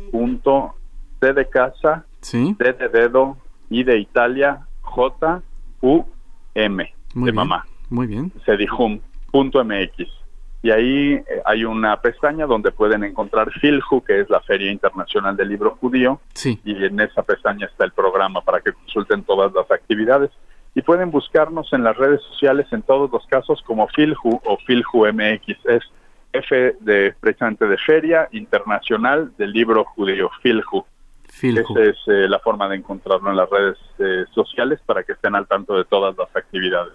D 1.22 1.34
de 1.34 1.50
casa, 1.50 2.06
¿Sí? 2.22 2.56
D 2.58 2.74
de 2.74 2.90
dedo, 2.90 3.38
I 3.70 3.84
de 3.84 4.00
Italia, 4.00 4.68
J, 4.82 5.42
U, 5.82 6.06
M, 6.54 6.94
de 7.14 7.32
mamá. 7.32 7.66
Muy 7.90 8.08
bien. 8.08 8.32
Se 8.46 8.58
dijo 8.58 8.88
punto 9.32 9.64
MX. 9.64 10.08
Y 10.65 10.71
ahí 10.71 11.13
eh, 11.13 11.23
hay 11.45 11.63
una 11.63 12.01
pestaña 12.01 12.47
donde 12.47 12.71
pueden 12.71 13.04
encontrar 13.04 13.51
FILJU, 13.51 14.04
que 14.04 14.21
es 14.21 14.30
la 14.32 14.39
Feria 14.39 14.71
Internacional 14.71 15.38
del 15.38 15.49
Libro 15.49 15.78
Judío. 15.80 16.19
Sí. 16.34 16.60
Y 16.65 16.84
en 16.84 16.99
esa 16.99 17.21
pestaña 17.21 17.67
está 17.67 17.86
el 17.86 17.91
programa 17.91 18.41
para 18.41 18.62
que 18.62 18.73
consulten 18.73 19.21
todas 19.25 19.54
las 19.54 19.69
actividades. 19.69 20.32
Y 20.73 20.82
pueden 20.82 21.12
buscarnos 21.12 21.71
en 21.71 21.84
las 21.84 21.95
redes 21.95 22.19
sociales 22.23 22.65
en 22.71 22.82
todos 22.82 23.12
los 23.12 23.28
casos 23.28 23.62
como 23.62 23.88
FILJU 23.89 24.41
o 24.43 24.58
FILJU 24.65 25.06
MX. 25.13 25.65
Es 25.65 25.84
F 26.34 26.75
de 26.80 27.13
precisamente 27.19 27.67
de 27.67 27.78
Feria 27.78 28.28
Internacional 28.32 29.34
del 29.38 29.51
Libro 29.51 29.86
Judío, 29.86 30.32
FILJU. 30.41 30.84
Esa 31.43 31.84
es 31.84 31.97
eh, 32.08 32.28
la 32.28 32.39
forma 32.39 32.67
de 32.69 32.78
encontrarlo 32.78 33.30
en 33.30 33.36
las 33.36 33.49
redes 33.51 33.78
eh, 33.99 34.25
sociales 34.34 34.80
para 34.84 35.04
que 35.04 35.12
estén 35.12 35.36
al 35.36 35.45
tanto 35.45 35.78
de 35.78 35.84
todas 35.84 36.17
las 36.17 36.36
actividades. 36.36 36.93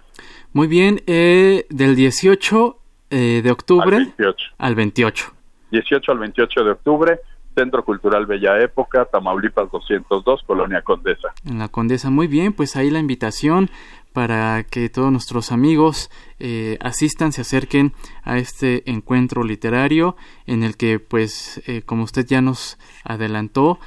Muy 0.51 0.67
bien, 0.67 0.99
eh, 1.07 1.67
del 1.69 1.95
18 1.95 2.80
de 3.11 3.51
octubre 3.51 3.97
al 3.97 4.03
28. 4.05 4.45
al 4.57 4.75
28. 4.75 5.33
18 5.71 6.11
al 6.11 6.19
28 6.19 6.63
de 6.63 6.71
octubre, 6.71 7.19
Centro 7.55 7.83
Cultural 7.83 8.25
Bella 8.25 8.59
Época, 8.61 9.05
Tamaulipas 9.05 9.69
202, 9.71 10.43
Colonia 10.43 10.81
Condesa. 10.81 11.29
En 11.45 11.59
la 11.59 11.67
Condesa, 11.67 12.09
muy 12.09 12.27
bien, 12.27 12.53
pues 12.53 12.75
ahí 12.75 12.89
la 12.89 12.99
invitación 12.99 13.69
para 14.13 14.63
que 14.63 14.89
todos 14.89 15.11
nuestros 15.11 15.51
amigos 15.51 16.09
eh, 16.39 16.77
asistan, 16.81 17.31
se 17.31 17.41
acerquen 17.41 17.93
a 18.23 18.37
este 18.37 18.89
encuentro 18.89 19.43
literario 19.43 20.15
en 20.45 20.63
el 20.63 20.75
que, 20.75 20.99
pues, 20.99 21.61
eh, 21.67 21.81
como 21.83 22.03
usted 22.03 22.25
ya 22.25 22.41
nos 22.41 22.77
adelantó, 23.03 23.79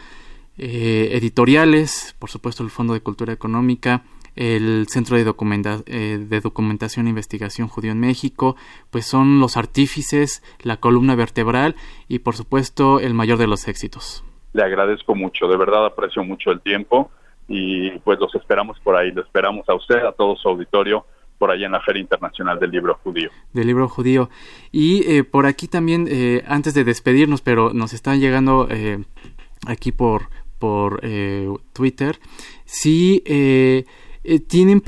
eh, 0.57 1.11
editoriales, 1.13 2.15
por 2.19 2.31
supuesto 2.31 2.63
el 2.63 2.71
Fondo 2.71 2.95
de 2.95 3.01
Cultura 3.01 3.33
Económica, 3.33 4.03
el 4.37 4.87
Centro 4.89 5.17
de, 5.17 5.25
de 5.25 6.41
Documentación 6.41 7.07
e 7.07 7.11
Investigación 7.11 7.69
Judío 7.69 7.93
en 7.93 8.01
México, 8.01 8.57
pues 8.91 9.07
son 9.07 9.41
los 9.41 9.57
artífices, 9.57 10.43
la 10.63 10.79
columna 10.79 11.15
vertebral 11.15 11.77
y, 12.09 12.21
por 12.21 12.35
supuesto, 12.37 13.01
el 13.01 13.15
mayor 13.15 13.39
de 13.39 13.47
los 13.47 13.69
éxitos. 13.69 14.25
Le 14.53 14.63
agradezco 14.63 15.15
mucho, 15.15 15.47
de 15.49 15.57
verdad 15.57 15.87
aprecio 15.87 16.23
mucho 16.23 16.51
el 16.51 16.61
tiempo 16.61 17.11
y 17.49 17.91
pues 18.01 18.19
los 18.19 18.35
esperamos 18.35 18.79
por 18.81 18.97
ahí, 18.97 19.11
lo 19.11 19.23
esperamos 19.23 19.69
a 19.69 19.75
usted, 19.75 19.97
a 19.97 20.13
todo 20.13 20.37
su 20.37 20.49
auditorio 20.49 21.05
por 21.39 21.51
ahí 21.51 21.65
en 21.65 21.73
la 21.73 21.81
Feria 21.81 22.01
Internacional 22.01 22.59
del 22.59 22.71
Libro 22.71 22.99
Judío. 23.03 23.31
Del 23.53 23.67
Libro 23.67 23.89
Judío. 23.89 24.31
Y 24.71 25.11
eh, 25.11 25.25
por 25.25 25.47
aquí 25.47 25.69
también, 25.69 26.07
eh, 26.09 26.45
antes 26.47 26.75
de 26.75 26.85
despedirnos, 26.85 27.43
pero 27.43 27.73
nos 27.73 27.93
están 27.93 28.21
llegando 28.21 28.69
eh, 28.71 29.05
aquí 29.67 29.93
por, 29.93 30.29
por 30.59 31.03
Twitter, 31.73 32.19
si 32.65 33.23
tienen 34.49 34.81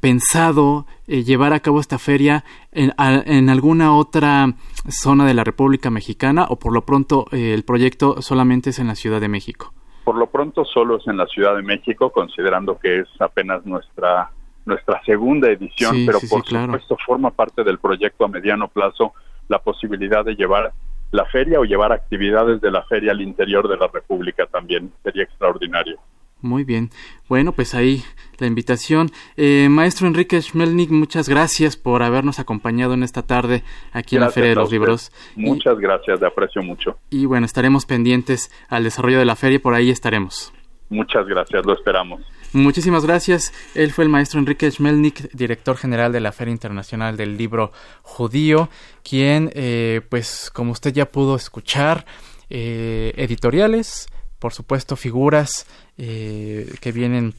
pensado 0.00 0.86
llevar 1.06 1.52
a 1.52 1.60
cabo 1.60 1.80
esta 1.80 1.98
feria 1.98 2.44
en, 2.72 2.92
en, 2.98 3.48
alguna 3.50 3.96
otra 3.96 4.54
zona 4.88 5.26
de 5.26 5.34
la 5.34 5.44
República 5.44 5.90
Mexicana 5.90 6.46
o 6.48 6.56
por 6.56 6.72
lo 6.72 6.82
pronto 6.82 7.26
el 7.32 7.64
proyecto 7.64 8.22
solamente 8.22 8.70
es 8.70 8.78
en 8.78 8.86
la 8.86 8.94
Ciudad 8.94 9.20
de 9.20 9.28
México. 9.28 9.72
Por 10.04 10.16
lo 10.16 10.26
pronto 10.26 10.64
solo 10.64 10.98
es 10.98 11.06
en 11.06 11.16
la 11.16 11.26
Ciudad 11.26 11.56
de 11.56 11.62
México, 11.62 12.10
considerando 12.10 12.78
que 12.78 13.00
es 13.00 13.08
apenas 13.20 13.64
nuestra 13.64 14.30
nuestra 14.66 15.02
segunda 15.04 15.50
edición, 15.50 16.06
pero 16.06 16.18
por 16.28 16.44
supuesto 16.44 16.96
forma 17.04 17.30
parte 17.30 17.64
del 17.64 17.78
proyecto 17.78 18.24
a 18.24 18.28
mediano 18.28 18.68
plazo 18.68 19.12
la 19.48 19.58
posibilidad 19.58 20.24
de 20.24 20.34
llevar 20.34 20.72
la 21.10 21.26
feria 21.26 21.60
o 21.60 21.64
llevar 21.64 21.92
actividades 21.92 22.60
de 22.60 22.70
la 22.70 22.82
feria 22.84 23.12
al 23.12 23.20
interior 23.20 23.68
de 23.68 23.76
la 23.76 23.88
República 23.88 24.46
también. 24.46 24.92
Sería 25.02 25.24
extraordinario. 25.24 25.98
Muy 26.44 26.62
bien. 26.62 26.90
Bueno, 27.26 27.52
pues 27.52 27.74
ahí 27.74 28.04
la 28.36 28.46
invitación. 28.46 29.10
Eh, 29.38 29.68
maestro 29.70 30.06
Enrique 30.06 30.40
Schmelnik, 30.42 30.90
muchas 30.90 31.26
gracias 31.26 31.78
por 31.78 32.02
habernos 32.02 32.38
acompañado 32.38 32.92
en 32.92 33.02
esta 33.02 33.22
tarde 33.22 33.64
aquí 33.92 34.16
en 34.16 34.20
la 34.20 34.30
Feria 34.30 34.50
de 34.50 34.56
los 34.56 34.70
Libros. 34.70 35.10
Muchas 35.36 35.78
gracias, 35.78 36.20
le 36.20 36.26
aprecio 36.26 36.62
mucho. 36.62 36.98
Y 37.08 37.24
bueno, 37.24 37.46
estaremos 37.46 37.86
pendientes 37.86 38.52
al 38.68 38.84
desarrollo 38.84 39.18
de 39.18 39.24
la 39.24 39.36
feria, 39.36 39.58
por 39.58 39.72
ahí 39.72 39.88
estaremos. 39.88 40.52
Muchas 40.90 41.26
gracias, 41.26 41.64
lo 41.64 41.72
esperamos. 41.72 42.20
Muchísimas 42.52 43.06
gracias. 43.06 43.54
Él 43.74 43.90
fue 43.90 44.04
el 44.04 44.10
maestro 44.10 44.38
Enrique 44.38 44.70
Schmelnik, 44.70 45.32
director 45.32 45.78
general 45.78 46.12
de 46.12 46.20
la 46.20 46.30
Feria 46.30 46.52
Internacional 46.52 47.16
del 47.16 47.38
Libro 47.38 47.72
Judío, 48.02 48.68
quien, 49.02 49.50
eh, 49.54 50.02
pues 50.10 50.50
como 50.52 50.72
usted 50.72 50.92
ya 50.92 51.06
pudo 51.06 51.36
escuchar, 51.36 52.04
eh, 52.50 53.14
editoriales, 53.16 54.08
por 54.44 54.52
supuesto, 54.52 54.94
figuras 54.94 55.64
eh, 55.96 56.70
que 56.82 56.92
vienen 56.92 57.32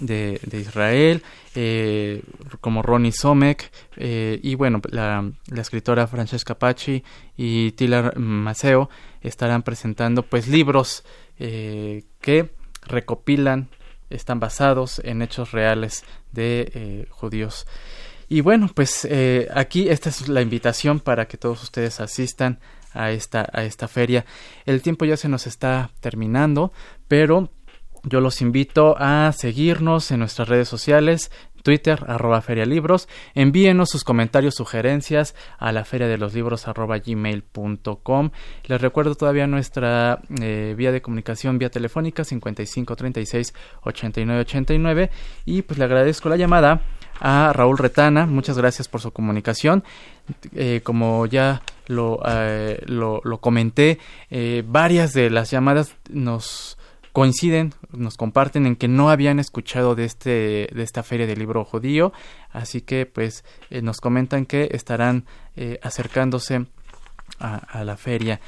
de, 0.00 0.40
Israel, 0.50 1.22
eh, 1.54 2.22
como 2.62 2.80
Ronnie 2.80 3.12
Somek, 3.12 3.70
eh, 3.96 4.40
y 4.42 4.54
bueno, 4.54 4.80
la, 4.88 5.30
escritora 5.54 6.06
Francesca 6.06 6.58
Pachi 6.58 7.04
y 7.36 7.72
Tilar 7.72 8.18
Maceo 8.18 8.88
estarán 9.20 9.62
presentando 9.62 10.22
pues 10.22 10.48
libros 10.48 11.04
que 11.36 12.50
recopilan, 12.86 13.68
están 14.08 14.40
basados 14.40 15.02
en 15.04 15.20
hechos 15.20 15.52
reales 15.52 16.02
de 16.32 17.06
judíos. 17.10 17.66
Y 18.30 18.40
bueno, 18.40 18.70
pues 18.74 19.06
aquí 19.54 19.90
esta 19.90 20.08
es 20.08 20.30
la 20.30 20.40
invitación 20.40 20.98
para 20.98 21.28
que 21.28 21.36
todos 21.36 21.62
ustedes 21.62 22.00
asistan 22.00 22.58
a 22.92 23.10
esta, 23.10 23.48
a 23.52 23.64
esta 23.64 23.88
feria. 23.88 24.24
El 24.66 24.82
tiempo 24.82 25.04
ya 25.04 25.16
se 25.16 25.28
nos 25.28 25.46
está 25.46 25.90
terminando, 26.00 26.72
pero 27.06 27.50
yo 28.04 28.20
los 28.20 28.40
invito 28.40 28.96
a 28.98 29.32
seguirnos 29.32 30.10
en 30.10 30.20
nuestras 30.20 30.48
redes 30.48 30.68
sociales, 30.68 31.30
Twitter, 31.62 32.04
arroba 32.06 32.40
ferialibros. 32.40 33.08
Envíenos 33.34 33.90
sus 33.90 34.04
comentarios, 34.04 34.54
sugerencias 34.54 35.34
a 35.58 35.72
la 35.72 35.84
feria 35.84 36.06
de 36.06 36.16
los 36.16 36.32
libros 36.34 36.68
arroba 36.68 36.98
gmail.com. 36.98 38.30
Les 38.64 38.80
recuerdo 38.80 39.14
todavía 39.14 39.46
nuestra 39.46 40.20
eh, 40.40 40.74
vía 40.76 40.92
de 40.92 41.02
comunicación 41.02 41.58
vía 41.58 41.70
telefónica 41.70 42.24
55 42.24 42.96
36 42.96 43.54
89 43.82 44.40
89 44.40 45.10
y 45.44 45.62
pues 45.62 45.78
le 45.78 45.84
agradezco 45.84 46.28
la 46.28 46.36
llamada 46.36 46.82
a 47.20 47.52
Raúl 47.52 47.78
Retana. 47.78 48.26
Muchas 48.26 48.58
gracias 48.58 48.88
por 48.88 49.00
su 49.00 49.12
comunicación. 49.12 49.84
Eh, 50.54 50.80
como 50.84 51.26
ya 51.26 51.62
lo, 51.86 52.20
eh, 52.26 52.82
lo, 52.86 53.38
comenté, 53.40 53.98
eh, 54.30 54.62
varias 54.66 55.12
de 55.12 55.30
las 55.30 55.50
llamadas 55.50 55.94
nos 56.10 56.76
coinciden, 57.12 57.74
nos 57.90 58.16
comparten 58.16 58.66
en 58.66 58.76
que 58.76 58.88
no 58.88 59.10
habían 59.10 59.40
escuchado 59.40 59.94
de 59.94 60.04
este 60.04 60.68
de 60.72 60.82
esta 60.82 61.02
feria 61.02 61.26
del 61.26 61.38
libro 61.38 61.64
judío, 61.64 62.12
así 62.52 62.82
que 62.82 63.06
pues 63.06 63.44
nos 63.70 64.00
comentan 64.00 64.46
que 64.46 64.68
estarán 64.72 65.24
acercándose 65.82 66.66
a 67.40 67.82
la 67.82 67.96
feria. 67.96 68.40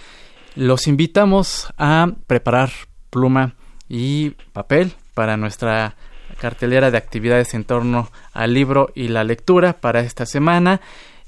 Los 0.54 0.86
invitamos 0.86 1.72
a 1.78 2.12
preparar 2.26 2.70
pluma 3.08 3.54
y 3.88 4.30
papel 4.52 4.92
para 5.14 5.36
nuestra 5.36 5.96
cartelera 6.40 6.90
de 6.90 6.96
actividades 6.96 7.54
en 7.54 7.64
torno 7.64 8.10
al 8.32 8.54
libro 8.54 8.90
y 8.94 9.08
la 9.08 9.22
lectura 9.22 9.74
para 9.74 10.00
esta 10.00 10.24
semana. 10.26 10.80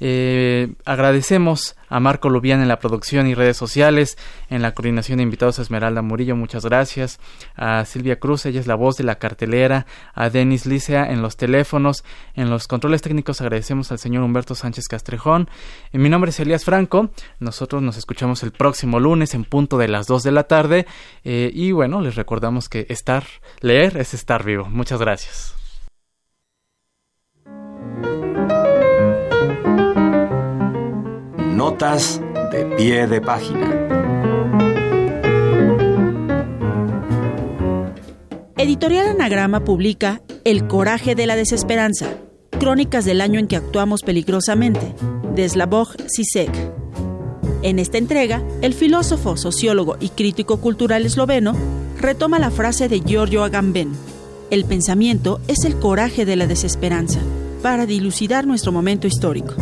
Eh, 0.04 0.72
agradecemos 0.84 1.76
a 1.88 2.00
Marco 2.00 2.28
Lubián 2.28 2.60
en 2.60 2.66
la 2.66 2.80
producción 2.80 3.28
y 3.28 3.34
redes 3.34 3.56
sociales, 3.56 4.18
en 4.50 4.60
la 4.60 4.72
coordinación 4.74 5.18
de 5.18 5.22
invitados 5.22 5.60
a 5.60 5.62
Esmeralda 5.62 6.02
Murillo, 6.02 6.34
muchas 6.34 6.64
gracias, 6.64 7.20
a 7.54 7.84
Silvia 7.84 8.18
Cruz, 8.18 8.44
ella 8.44 8.58
es 8.58 8.66
la 8.66 8.74
voz 8.74 8.96
de 8.96 9.04
la 9.04 9.20
cartelera, 9.20 9.86
a 10.12 10.28
Denis 10.28 10.66
Licea 10.66 11.04
en 11.12 11.22
los 11.22 11.36
teléfonos, 11.36 12.02
en 12.34 12.50
los 12.50 12.66
controles 12.66 13.00
técnicos 13.00 13.40
agradecemos 13.42 13.92
al 13.92 14.00
señor 14.00 14.24
Humberto 14.24 14.56
Sánchez 14.56 14.88
Castrejón. 14.88 15.48
Eh, 15.92 15.98
mi 15.98 16.08
nombre 16.08 16.30
es 16.30 16.40
Elías 16.40 16.64
Franco, 16.64 17.10
nosotros 17.38 17.80
nos 17.80 17.96
escuchamos 17.96 18.42
el 18.42 18.50
próximo 18.50 18.98
lunes 18.98 19.34
en 19.34 19.44
punto 19.44 19.78
de 19.78 19.86
las 19.86 20.08
2 20.08 20.24
de 20.24 20.32
la 20.32 20.48
tarde 20.48 20.84
eh, 21.22 21.52
y 21.54 21.70
bueno, 21.70 22.00
les 22.00 22.16
recordamos 22.16 22.68
que 22.68 22.86
estar, 22.88 23.22
leer 23.60 23.98
es 23.98 24.14
estar 24.14 24.42
vivo. 24.42 24.64
Muchas 24.68 24.98
gracias. 24.98 25.54
Notas 31.62 32.20
de 32.50 32.64
pie 32.76 33.06
de 33.06 33.20
página. 33.20 33.70
Editorial 38.56 39.06
Anagrama 39.10 39.62
publica 39.62 40.22
El 40.42 40.66
coraje 40.66 41.14
de 41.14 41.28
la 41.28 41.36
desesperanza, 41.36 42.16
crónicas 42.58 43.04
del 43.04 43.20
año 43.20 43.38
en 43.38 43.46
que 43.46 43.54
actuamos 43.54 44.02
peligrosamente, 44.02 44.92
de 45.36 45.48
Slavoj 45.48 45.94
Zizek. 46.12 46.50
En 47.62 47.78
esta 47.78 47.98
entrega, 47.98 48.42
el 48.60 48.74
filósofo, 48.74 49.36
sociólogo 49.36 49.98
y 50.00 50.08
crítico 50.08 50.56
cultural 50.56 51.06
esloveno 51.06 51.54
retoma 51.96 52.40
la 52.40 52.50
frase 52.50 52.88
de 52.88 53.02
Giorgio 53.02 53.44
Agamben: 53.44 53.92
El 54.50 54.64
pensamiento 54.64 55.40
es 55.46 55.64
el 55.64 55.78
coraje 55.78 56.24
de 56.24 56.34
la 56.34 56.48
desesperanza, 56.48 57.20
para 57.62 57.86
dilucidar 57.86 58.48
nuestro 58.48 58.72
momento 58.72 59.06
histórico. 59.06 59.54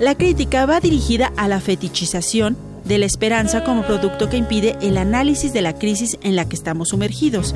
La 0.00 0.14
crítica 0.14 0.64
va 0.64 0.80
dirigida 0.80 1.30
a 1.36 1.46
la 1.46 1.60
fetichización 1.60 2.56
de 2.86 2.96
la 2.96 3.04
esperanza 3.04 3.64
como 3.64 3.82
producto 3.82 4.30
que 4.30 4.38
impide 4.38 4.78
el 4.80 4.96
análisis 4.96 5.52
de 5.52 5.60
la 5.60 5.74
crisis 5.74 6.16
en 6.22 6.36
la 6.36 6.48
que 6.48 6.56
estamos 6.56 6.88
sumergidos. 6.88 7.54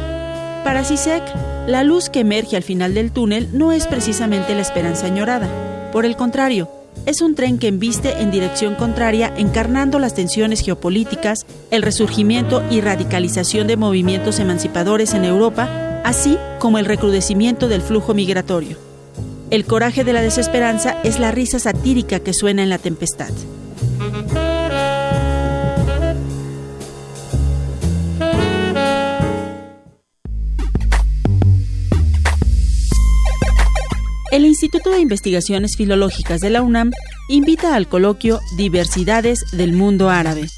Para 0.62 0.84
Sisek, 0.84 1.22
la 1.66 1.84
luz 1.84 2.10
que 2.10 2.20
emerge 2.20 2.56
al 2.56 2.62
final 2.62 2.92
del 2.92 3.12
túnel 3.12 3.48
no 3.54 3.72
es 3.72 3.86
precisamente 3.86 4.54
la 4.54 4.60
esperanza 4.60 5.06
añorada. 5.06 5.48
Por 5.90 6.04
el 6.04 6.16
contrario, 6.16 6.68
es 7.06 7.22
un 7.22 7.34
tren 7.34 7.58
que 7.58 7.68
embiste 7.68 8.20
en 8.20 8.30
dirección 8.30 8.74
contraria 8.74 9.32
encarnando 9.38 9.98
las 9.98 10.12
tensiones 10.12 10.60
geopolíticas, 10.60 11.46
el 11.70 11.80
resurgimiento 11.80 12.62
y 12.70 12.82
radicalización 12.82 13.66
de 13.66 13.78
movimientos 13.78 14.38
emancipadores 14.38 15.14
en 15.14 15.24
Europa, 15.24 16.02
así 16.04 16.36
como 16.58 16.76
el 16.76 16.84
recrudecimiento 16.84 17.68
del 17.68 17.80
flujo 17.80 18.12
migratorio. 18.12 18.93
El 19.54 19.66
coraje 19.66 20.02
de 20.02 20.12
la 20.12 20.20
desesperanza 20.20 21.00
es 21.04 21.20
la 21.20 21.30
risa 21.30 21.60
satírica 21.60 22.18
que 22.18 22.34
suena 22.34 22.64
en 22.64 22.70
la 22.70 22.78
tempestad. 22.78 23.30
El 34.32 34.44
Instituto 34.44 34.90
de 34.90 34.98
Investigaciones 34.98 35.76
Filológicas 35.76 36.40
de 36.40 36.50
la 36.50 36.60
UNAM 36.60 36.90
invita 37.28 37.76
al 37.76 37.86
coloquio 37.86 38.40
Diversidades 38.56 39.44
del 39.52 39.72
Mundo 39.72 40.10
Árabe, 40.10 40.48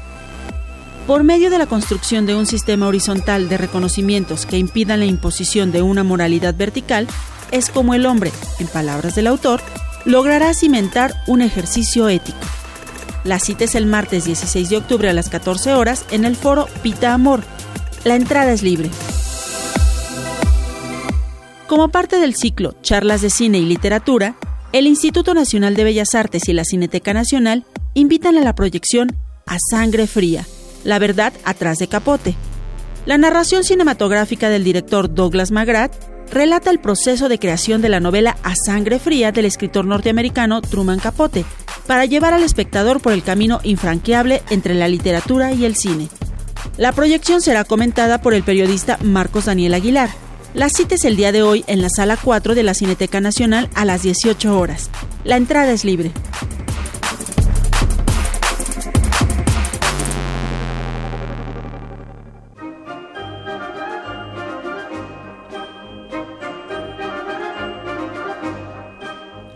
por 1.09 1.25
medio 1.25 1.49
de 1.49 1.57
la 1.57 1.65
construcción 1.65 2.27
de 2.27 2.35
un 2.35 2.45
sistema 2.45 2.87
horizontal 2.87 3.49
de 3.49 3.57
reconocimientos 3.57 4.45
que 4.45 4.59
impidan 4.59 5.01
la 5.01 5.07
imposición 5.07 5.73
de 5.73 5.81
una 5.81 6.05
moralidad 6.05 6.55
vertical, 6.55 7.09
es 7.51 7.71
como 7.71 7.95
el 7.95 8.05
hombre, 8.05 8.31
en 8.59 8.67
palabras 8.67 9.15
del 9.15 9.27
autor, 9.27 9.63
logrará 10.05 10.53
cimentar 10.53 11.15
un 11.27 11.41
ejercicio 11.41 12.11
ético. 12.11 12.37
La 13.25 13.39
cita 13.39 13.65
es 13.65 13.75
el 13.75 13.87
martes 13.87 14.27
16 14.27 14.69
de 14.69 14.77
octubre 14.77 15.09
a 15.09 15.15
las 15.15 15.31
14 15.31 15.73
horas 15.73 16.05
en 16.11 16.27
el 16.27 16.37
foro 16.37 16.69
Pita 16.83 17.15
Amor. 17.15 17.43
La 18.05 18.15
entrada 18.15 18.53
es 18.53 18.63
libre. 18.63 18.91
Como 21.69 21.89
parte 21.89 22.19
del 22.19 22.35
ciclo 22.35 22.75
Charlas 22.83 23.23
de 23.23 23.31
Cine 23.31 23.59
y 23.59 23.65
Literatura, 23.65 24.37
el 24.73 24.87
Instituto 24.87 25.33
Nacional 25.33 25.75
de 25.75 25.85
Bellas 25.85 26.15
Artes 26.15 26.51
y 26.51 26.53
la 26.53 26.67
Cineteca 26.67 27.15
Nacional 27.15 27.65
invitan 27.95 28.37
a 28.37 28.43
la 28.43 28.55
proyección 28.55 29.17
A 29.47 29.57
Sangre 29.71 30.07
Fría, 30.07 30.47
la 30.89 30.99
verdad 30.99 31.35
atrás 31.45 31.77
de 31.77 31.87
capote. 31.87 32.35
La 33.05 33.19
narración 33.19 33.63
cinematográfica 33.63 34.49
del 34.49 34.65
director 34.65 35.13
Douglas 35.13 35.51
McGrath 35.51 35.93
relata 36.33 36.71
el 36.71 36.81
proceso 36.81 37.29
de 37.29 37.39
creación 37.39 37.83
de 37.83 37.91
la 37.91 38.01
novela 38.01 38.39
A 38.43 38.55
Sangre 38.57 38.99
Fría 38.99 39.31
del 39.31 39.45
escritor 39.45 39.85
norteamericano 39.85 40.63
Truman 40.63 40.99
Capote, 40.99 41.45
para 41.87 42.07
llevar 42.07 42.33
al 42.33 42.43
espectador 42.43 43.01
por 43.01 43.13
el 43.13 43.23
camino 43.23 43.61
infranqueable 43.65 44.43
entre 44.49 44.75
la 44.75 44.89
literatura 44.89 45.53
y 45.53 45.67
el 45.67 45.77
cine. 45.77 46.09
La 46.79 46.93
proyección 46.93 47.43
será 47.43 47.65
comentada 47.65 48.23
por 48.23 48.33
el 48.33 48.43
periodista 48.43 48.99
Marcos 49.03 49.45
Daniel 49.45 49.75
Aguilar. 49.75 50.09
La 50.55 50.71
cita 50.71 50.95
es 50.95 51.05
el 51.05 51.17
día 51.17 51.33
de 51.33 51.43
hoy 51.43 51.65
en 51.67 51.83
la 51.83 51.91
sala 51.91 52.17
4 52.17 52.55
de 52.55 52.63
la 52.63 52.73
Cineteca 52.73 53.21
Nacional 53.21 53.69
a 53.75 53.85
las 53.85 54.03
18 54.03 54.59
horas. 54.59 54.89
La 55.25 55.37
entrada 55.37 55.71
es 55.71 55.85
libre. 55.85 56.13